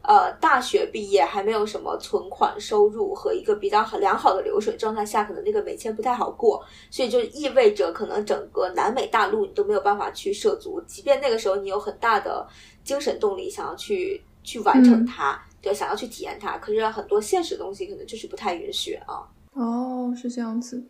[0.00, 12.48] 呃，大学毕业还没有什么存款收入和一个比较很良好的流水状态下，可能那个美签不太好过，所以就意味着可能整个南美大陆你都没有办法去涉足，即便那个时候你有很大的
[12.82, 19.28] 精神动力想要去去完成它，对，想要去体验它，可是很多现实的东西可能就是不太允许啊。
[19.52, 20.84] 哦，是这样子。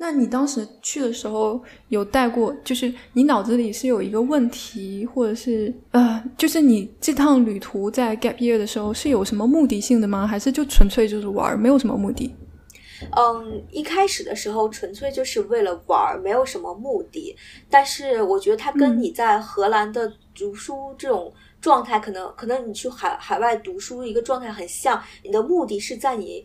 [0.00, 10.24] 那你当时去的时候有带过，就是你脑子里是有一个问题，或者是呃，就是你这趟旅途在 gap year 的时候是有什么目的性的吗？
[10.24, 12.32] 还是就纯粹就是玩儿，没有什么目的？
[13.16, 17.34] 嗯，一开始的时候纯粹就是为了玩儿，没有什么目的。
[17.68, 25.00] 但是我觉得它跟嗯你在荷兰的读书这种状态，可能可能你去海海外读书一个状态很像。
[25.24, 26.44] 你的目的是在你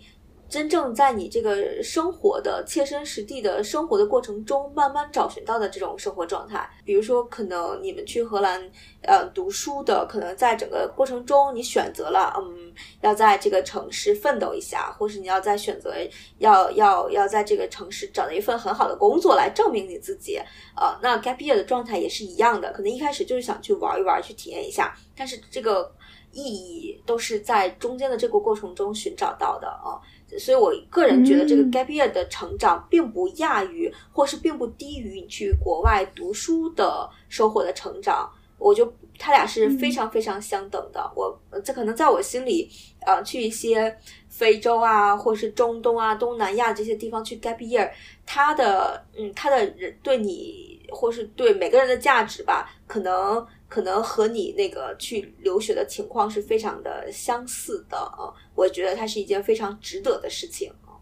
[0.53, 6.69] 真正在你这个生活的切身实地的生活的过程中，慢慢找寻到的这种生活状态。
[6.85, 8.61] 比如说，可能你们去荷兰
[9.01, 15.91] 呃读书的，可能在整个过程中，你选择了嗯要在这个城市奋斗一下，或是你要在选择
[16.37, 20.39] 要要要在这个城市找到一份很好的工作来证明你自己。
[20.77, 25.91] 呃，那 gap year 的状态也是一样的，可能一开始就是想去玩一玩，去体验一下，但是这个
[26.31, 29.97] 意义都是在中间的这个过程中寻找到的啊。
[30.39, 38.30] 所以我个人觉得，这个嗯 gap year 的成长并不亚于，或是并不低于你去国外读书的收获的成长。
[38.60, 41.11] 我就他俩是非常非常相等的。
[41.15, 42.69] 我这可能在我心里，
[43.05, 43.93] 呃，去一些
[44.30, 47.89] 非洲啊，或是中东啊、东南亚这些地方去 gap year，
[48.26, 58.29] 他的嗯，他的人对你或是对每个人的价值吧，可能可能和你那个去留学的情况是非常的相似的啊。
[58.53, 60.93] 我觉得它是一件非常值得的事情啊。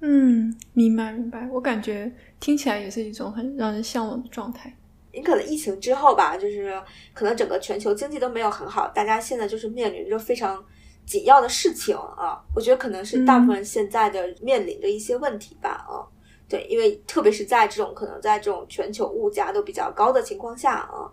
[0.00, 1.48] 嗯，明白明白。
[1.50, 4.76] 我感觉听起来也是一种很让人向往的状态。
[5.10, 6.78] 你可能疫情之后吧，就是
[7.14, 10.62] 可能整个全球经济都没有很好，大家现在就是面临着非常
[11.06, 12.44] 紧要的事情啊。
[12.54, 16.04] 我觉得可能是大部分人现在的面临着一些问题吧啊。
[16.46, 21.10] 对，因为特别是在这种可能在这种全球物价都比较高的情况下啊，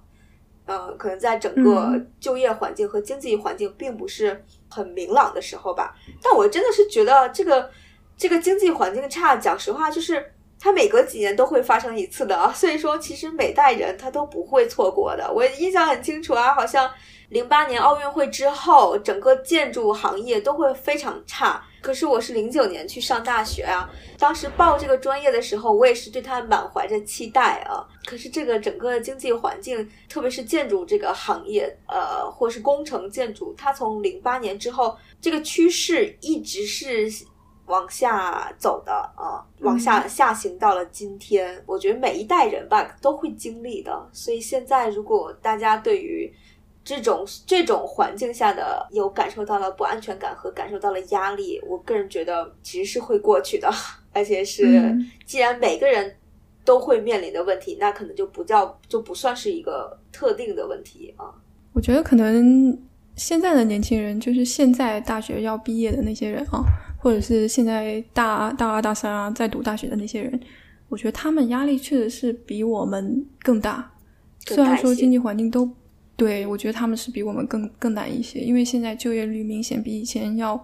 [0.71, 5.93] 呃，可能在整个就业环境和经济环境并不是很明朗的时候吧。
[6.23, 7.69] 但我真的是觉得这个
[8.15, 12.53] 这个经济环境差，讲实话就是它每隔几年都会发生一次的啊。
[12.53, 15.29] 所以说，其实每代人他都不会错过的。
[15.29, 16.89] 我印象很清楚啊，好像
[17.31, 21.63] 零八年奥运会之后，整个建筑行业都会非常差。
[21.81, 23.89] 可是我是零九年去上大学啊，
[24.19, 27.87] 当时报这个专业的时候，我也是对它满怀着期待啊。
[28.05, 37.09] 可是这个整个经济环境，特别是建筑这个行业，呃，或是工程建筑，它从零八年之后，这个趋势一直是
[37.67, 41.63] 往下走的啊，往下下行到了今天。
[41.65, 46.29] 我觉得每一代人吧都会经历的，所以现在如果大家对于
[46.83, 53.71] 这种这种环境下的有感受到了不安全感和感受到了压力，我个人觉得其实是会过去的，
[54.11, 54.65] 而且是
[55.25, 56.15] 既然每个人
[56.65, 61.25] 都会面临的问题，那可能就不叫就不算是一个特定的问题啊。
[61.73, 62.75] 我觉得可能
[63.15, 66.63] 现在的年轻人，就是现在大学要毕业的那些人啊，
[66.97, 70.39] 或者是现在大大二大三啊在读大学的那些人，
[70.89, 73.91] 我觉得他们压力确实是比我们更大。
[74.47, 75.69] 虽然说经济环境都。
[76.21, 80.63] 对，我觉得他们是比我们更更难一些，因为现在就业率明显比以前要，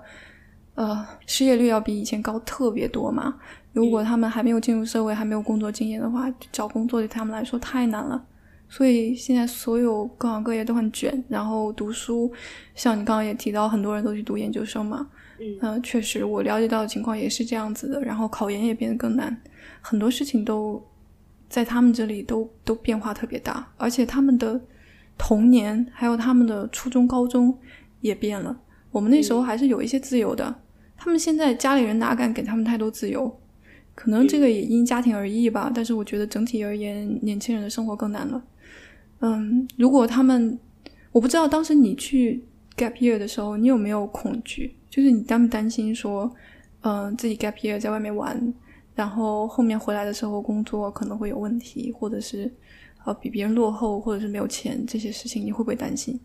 [0.76, 3.34] 呃，失业率要比以前高特别多嘛。
[3.74, 8.24] 如果他们还没有进入社会，还没有工作经验的话，找工作对他们来说太难了。
[8.70, 12.32] 所以现在所有各行各业都很卷，然后读书，
[12.76, 15.08] 像你刚刚也提到，很多人都去读研究生嘛。
[15.64, 18.00] 嗯，确实，我了解到的情况也是这样子的。
[18.00, 19.36] 然后考研也变得更难，
[19.82, 20.80] 很多事情都
[21.50, 24.62] 在他们这里都都变化特别大，而且他们的。
[25.18, 27.58] 童年还有他们的初中、高中
[28.02, 28.58] 也变了。
[28.92, 30.54] 我们那时候还是有一些自由的，
[30.96, 33.40] 他们现在家里人哪敢给他们太多自由？
[33.94, 35.72] 可能这个也因家庭而异吧。
[35.74, 38.44] 但是我觉得整体而言，年轻人的生活更难了。
[39.20, 40.58] 嗯，如果他们，
[41.12, 42.44] 我不知道当时你去
[42.78, 44.76] gap year 的时候，你有没有恐惧？
[44.90, 46.32] 就是你担不担心说，
[46.82, 48.54] 嗯，自己 gap year 在外面玩，
[48.94, 52.52] 然后后面回来的时候工作可能会有问题，或者是？
[53.08, 56.20] 呃，比别人落后，或者是没有钱，这些事情你会不会担心？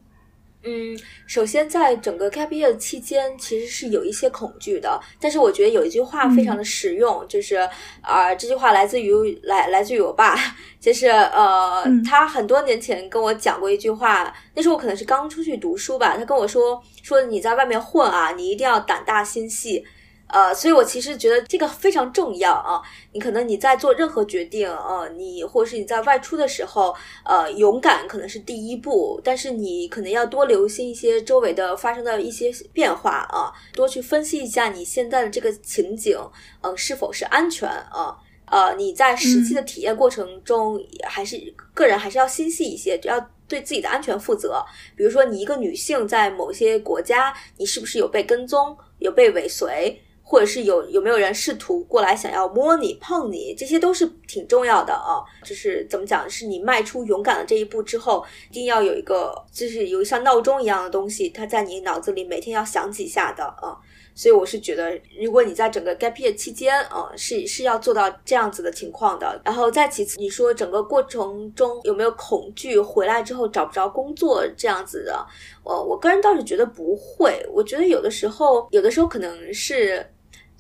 [0.65, 0.99] 嗯，
[1.29, 5.01] 首先在整个 gap year 期间，其实是有一些恐惧的。
[5.21, 7.57] 但是我觉得有一句话非常的实用，就是
[8.01, 10.37] 啊，这句话来自于来来自于我爸，
[10.81, 19.85] 就是呃，他很多年前跟我讲过一句话，那时候我可能是刚出去读书吧，他跟我说说你在外面混啊，你一定要胆大心细。
[20.33, 22.81] 呃，所以我其实觉得这个非常重要啊。
[23.13, 26.95] 你可能你在做任何决定，呃，你或者是你在外出的时候，
[27.25, 36.19] 呃，勇敢可能是第一步，但是你可能要多留心一些周围的发生的一些变化啊，多去分析一下你现在的这个情景，
[36.63, 38.17] 呃，是否是安全啊？
[38.47, 41.39] 呃，你在实际的体验过程中，还是
[41.75, 44.65] 个人还是要心细一些，要对自己的安全负责。
[44.97, 50.03] 比如说，你一个女性在某些国家，你是不是有被跟踪，有被尾随？
[50.23, 55.21] 或者是有有没有人试图过来想要摸你碰你，这些都是挺重要的啊。
[55.45, 63.77] 就是怎么讲，是你迈出勇敢的这一步之后，一定要有一个，就是有像闹钟一样的东西，它在你脑子里每天要响几下的啊。
[64.15, 69.41] 所以我是觉得，如果你在整个 gap year 期间啊，是是要做到这样子的情况的。
[69.45, 75.27] 然后再其次，你说整个过程中有没有恐惧，回来之后找不着工作这样子的？
[75.65, 77.45] 我我个人倒是觉得不会。
[77.53, 80.07] 我觉得有的时候，有的时候可能是。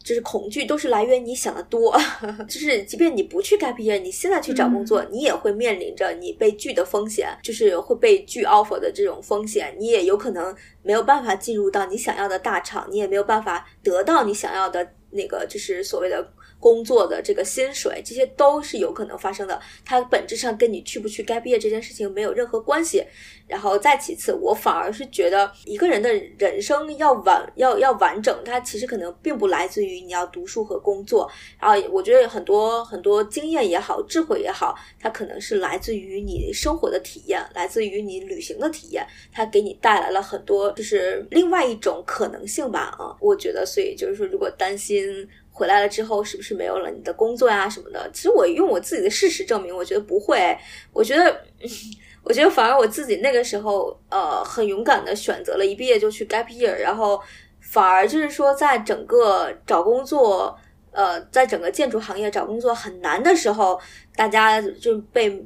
[0.05, 1.97] 就是恐惧都是来源你想的多，
[2.49, 16.33] 就是即便你不去 gap year，你现在去找工作，你也会面临着你被拒的风险，就是会被拒 offer 的这种风险，你也有可能没有办法进入到你想要的大厂，你也没有办法得到你想要的那个，就是所谓的。
[16.63, 19.61] 工作的这个薪水，这些都是有可能发生的。
[19.85, 23.05] 它本质上跟你去不去该毕业这件事情没有任何关系。
[23.49, 26.09] 然后再其次，我反而是觉得一个人的
[26.39, 31.29] 人生要完要要完整，它其实可能并不来自于你要读书和工作。
[31.61, 42.95] 然后我觉得很多很多经验也好，智慧也好，它可能是来自于你生活的体验，来自于你旅行的体验，它给你带来了很多就是另外一种可能性吧。
[42.99, 45.29] 啊，我觉得，所以就是说，如果担心。
[45.53, 48.11] 回来了之后是不是没有了你的工作呀什么的？
[48.13, 50.57] 其实我用我自己的事实证明，我觉得不会。
[50.93, 51.45] 我觉得，
[52.25, 57.21] 我觉得反而我自己那个时候，呃，很勇敢的选择了一毕业就去 gap year，然后
[57.61, 60.59] 反而就是说，在整个找工作，
[60.91, 63.79] 呃，在整个建筑行业找工作很难的时候，
[64.17, 65.45] 大家就被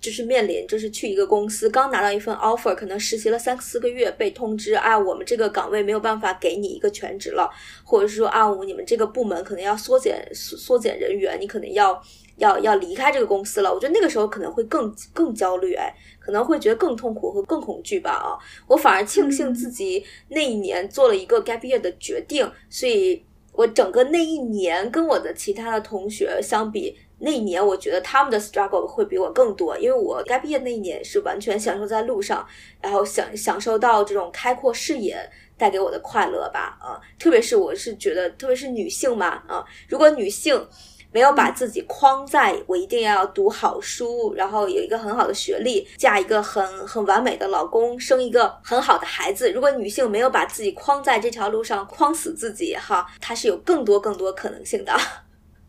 [0.00, 7.50] 就是面临就是去一个公司刚拿到一份 offer，可能实习了三四个月，被通知啊，我们这个岗位没有办法给你一个全职了，
[7.82, 12.00] 或者是说啊，我你们这个部门可能要缩减缩缩减人员，你可能要
[12.36, 13.74] 要要离开这个公司了。
[13.74, 18.12] 我觉得那个时候可能会更更焦虑，哎，可能会觉得更痛苦和更恐惧吧。
[18.12, 18.38] 啊，
[18.68, 26.96] 我反而庆幸自己那一年做了一个 gap year 的决定，所以我整个那一年跟我的其他的同学相比。
[27.20, 32.46] 那一年，我觉得他们的 struggle 会比我更多，因为我该毕业那一年是完全享受在路上，
[32.80, 35.18] 然后享享受到这种开阔视野
[35.56, 40.64] 带给我的快乐吧，啊，特别是我是觉得，特别是女性嘛，啊，如果女性
[41.10, 54.92] 没有把自己框在我一定要读好书，然后有一个很好的学历，嫁一个很很完美的老公，生一个很好的孩子，如果女性没有把自己框在这条路上，框死自己，哈，她是有更多更多可能性的。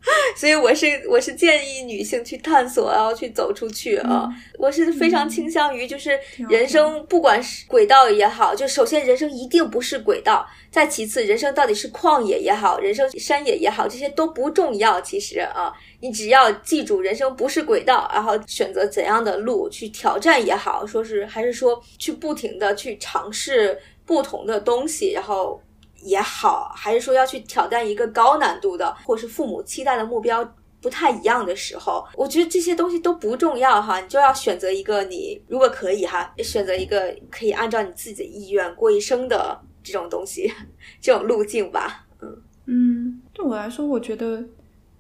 [0.36, 4.30] 所以我是我是建议女性去探索，然后去走出去啊！
[4.58, 6.18] 我是非常倾向于，就是
[6.50, 15.02] 人生不管是轨道也好，就首先人生一定不是轨道，再其次人生到底是旷野也好，人生山野也好，这些都不重要。
[15.02, 25.62] 其实啊，你只要记住人生不是轨道，然后选择怎样的路去挑战也好，说是还是说去不停的去尝试不同的东西，然后。
[26.02, 40.52] 也好，还是说要去挑战一个高难度的，或是父母期待的目标不太一样的时候，我觉得这些东西都不重要哈，你就要选择一个你如果可以哈，选择一个可以按照你自己的意愿过一生的这种东西，
[41.02, 42.08] 这种路径吧。
[42.22, 44.44] 嗯嗯，对我来说，我觉得，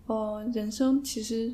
[0.07, 1.53] 呃，人生其实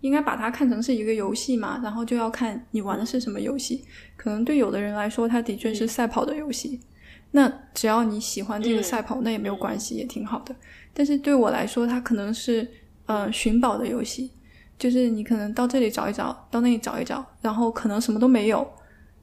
[0.00, 3.84] 应该把它看成是一个游戏嘛，然后就要看你玩的是什么游戏。
[4.16, 6.78] 可能对有的人来说，它的确是赛跑的游戏。
[7.36, 10.54] 那只要你喜欢这个赛跑，那也没有关系，也挺好的。
[10.92, 12.66] 但是对我来说，它可能是
[13.06, 14.30] 呃寻宝的游戏，
[14.78, 18.64] 就是你可能到这里找一找，到那里找一找，然后可能什么都没有，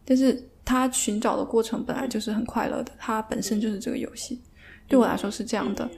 [0.03, 4.41] 但是它寻找的过程本来就是很快乐的，它本身就是这个游戏。
[4.89, 5.89] 对我来说是这样的，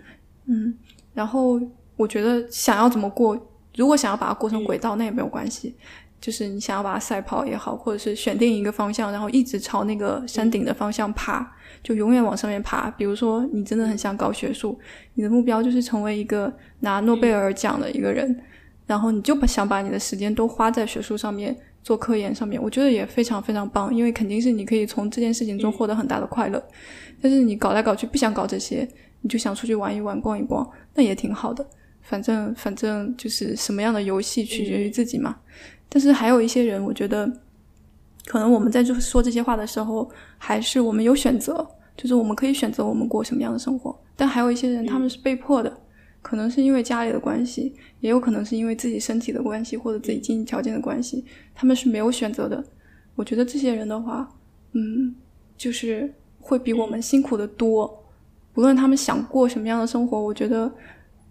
[0.45, 0.77] 嗯。
[1.15, 1.59] 然后
[1.95, 3.35] 我觉得想要怎么过，
[3.75, 5.75] 如果想要把它过成轨道，那也没有关系。
[6.23, 11.45] 就是你想要把它赛跑也好，或者是选定一个方向，然后一直朝那个山顶的方向爬，
[11.83, 12.89] 就永远往上面爬。
[12.91, 14.79] 比如说，你真的很想搞学术，
[15.15, 18.41] 你的目标就是成为一个拿诺贝尔奖的一个人，
[18.87, 26.63] 然后你就把想把你的时间都花在学术上面，做科研上面，我觉得也非常非常棒，因为肯定是你可以从这件事情中获得很大的快乐。
[27.21, 28.87] 但是你搞来搞去不想搞这些，
[29.19, 31.67] 你就想出去玩一玩、逛一逛，那也挺好的。
[32.01, 35.35] 反正反正就是什么样的游戏取决于自己嘛。
[35.93, 37.31] 但是还有一些人，我觉得，
[38.25, 40.09] 可能我们在就说这些话的时候，
[40.39, 41.63] 还是我们有选择，
[41.95, 43.95] 就是我们可以选择我们过什么样的生活。
[44.15, 45.71] 但还有一些人，他们是被迫的，
[46.23, 52.63] 可能是因为家里的关系，也有可能是因为自己身体的关系或者自己经济条件的关系，他们是没有选择的。
[53.13, 54.27] 我觉得这些人的话，
[54.71, 55.13] 嗯，
[55.55, 58.03] 就是会比我们辛苦的多。
[58.51, 60.71] 不论他们想过什么样的生活，我觉得，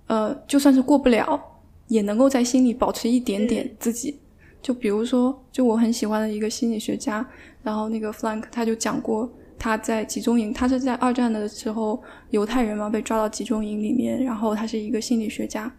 [0.06, 1.40] 呃，就算是过不了，
[1.88, 4.16] 也能够在心里保持一点点自己。
[4.62, 7.26] 就比如说，就我很喜欢的一个心理学家，
[7.62, 9.28] 然后那个 Frank 他就讲过，
[9.58, 15.70] 他在集中营，他是在二战的时候，犹太人嘛被抓到集中营里面，然后他是一个心理学家，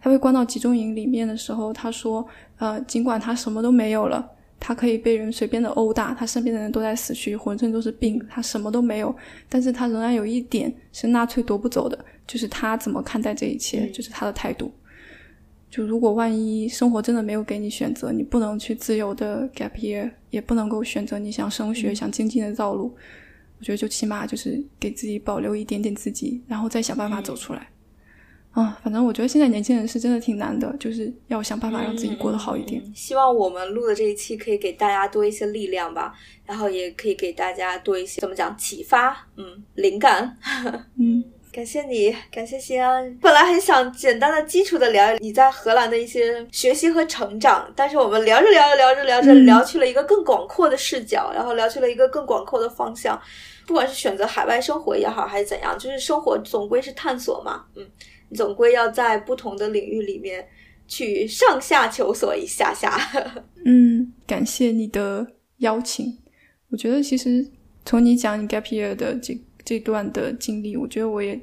[0.00, 2.26] 他被关到集中营里面的时候，他说，
[2.58, 4.26] 呃，尽管他什么都没有了，
[4.58, 9.14] 他可以被人随便的殴打，他身边的人都在死去，浑身都是病，他什么都没有，
[9.48, 14.72] 但是他仍然有一点是纳粹夺不走的，就是他怎么看待这一切，就是他的态度。
[15.70, 22.92] 就如果万一生活真的没有给你选择，你不能去自由的 gap year，也不能够选择你想升学、想精进的道路，
[23.60, 27.68] 我觉得就起码就是给自己保留一点点自己，然后再想办法走出来。
[28.50, 32.82] 啊，反正我觉得现在年轻人是真的挺难的，就是要想办法让自己过得好一点。
[32.92, 36.12] 希望我们录的这一期可以给大家多一些力量吧，
[36.44, 40.36] 然后也可以给大家多一些怎么讲启发，嗯，灵感，
[40.98, 41.22] 嗯。
[41.52, 43.12] 感谢你，感谢西安。
[43.20, 53.20] 本来很想简单的、基础的聊你在荷兰的一些学习和成长，但是我们聊着聊着聊着聊着聊去了一个更广阔的视角，然后聊去了一个更广阔的方向。
[53.66, 57.64] 不管是选择海外生活也好，还是怎样，就是生活总归是探索嘛。
[57.74, 57.84] 嗯，
[58.32, 60.46] 总归要在不同的领域里面
[60.86, 62.96] 去上下求索一下下。
[63.66, 65.26] 嗯，感谢你的
[65.58, 66.16] 邀请。
[66.70, 67.44] 我觉得其实
[67.84, 69.36] 从你讲你 gap year 的这。
[69.70, 71.40] 这段的经历，我觉得我也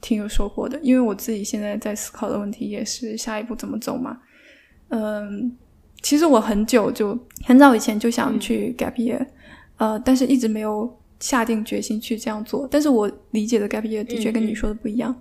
[0.00, 4.18] 挺有收获的，因为我自己现在在思考的问题也是下一步怎么走嘛。
[4.88, 5.54] 嗯，
[6.00, 9.26] 其实我很久就很早以前就想去 gap year，
[9.76, 12.66] 呃，但是一直没有下定决心去这样做。
[12.70, 15.14] 但是我理解的 gap year 的确跟你说的不一样，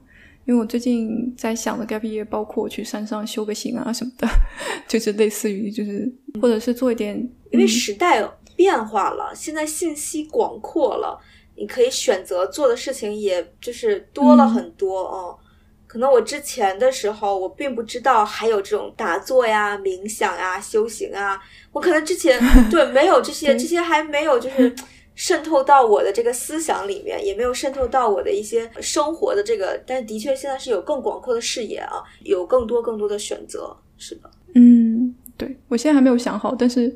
[0.45, 4.25] 因为我最近在想的 gap year 包括我去山上修个行啊什么的，
[4.87, 6.09] 就是类似于就是
[6.41, 7.17] 或者是做一点，
[7.51, 7.67] 因为嗯。
[7.67, 8.25] 时代
[8.55, 11.19] 变化了，现在信息广阔了，
[11.60, 15.38] 你可以选择做的事情也就是多了很多哦。
[15.86, 21.40] 可能我之前的时候，我并不知道还有这种打坐呀、冥想呀、修行啊，
[21.72, 24.73] 我可能之前 对没有这些，这些还没有就是
[25.15, 29.81] 渗透到我的这个思想里面，也没有渗透到我的一些生活的这个。
[29.86, 33.76] 但的确现在是有更广阔的视野啊，有更多更多的选择。
[33.98, 36.95] 是的，嗯，对我现在还没有想好，但是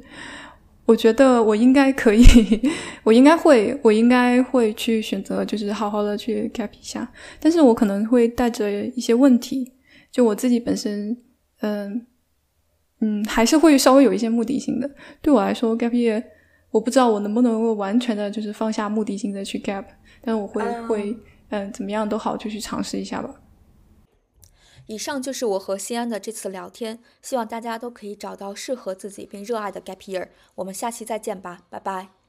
[0.86, 2.24] 我觉得我应该可以，
[3.04, 7.10] 我应该会，我应该会去选择，就是好好的去 gap 一下。
[7.40, 9.72] 但是我可能会带着一些问题，
[10.12, 11.16] 就我自己本身，
[11.62, 12.06] 嗯
[13.00, 14.90] 嗯，还是会稍微有一些目的性的。
[15.22, 16.22] 对我来说，gap year，
[16.72, 19.86] 我不知道我能不能够完全的就是放下目的性的去 gap，
[20.22, 21.18] 但我会、嗯会，
[21.50, 23.34] 嗯，怎么样都好，就去尝试一下吧。
[24.88, 30.30] 以上就是我和西安的这次聊天，希望大家都可以找到适合自己并热爱的 gap year。
[30.56, 32.23] 我们下期再见吧，拜拜。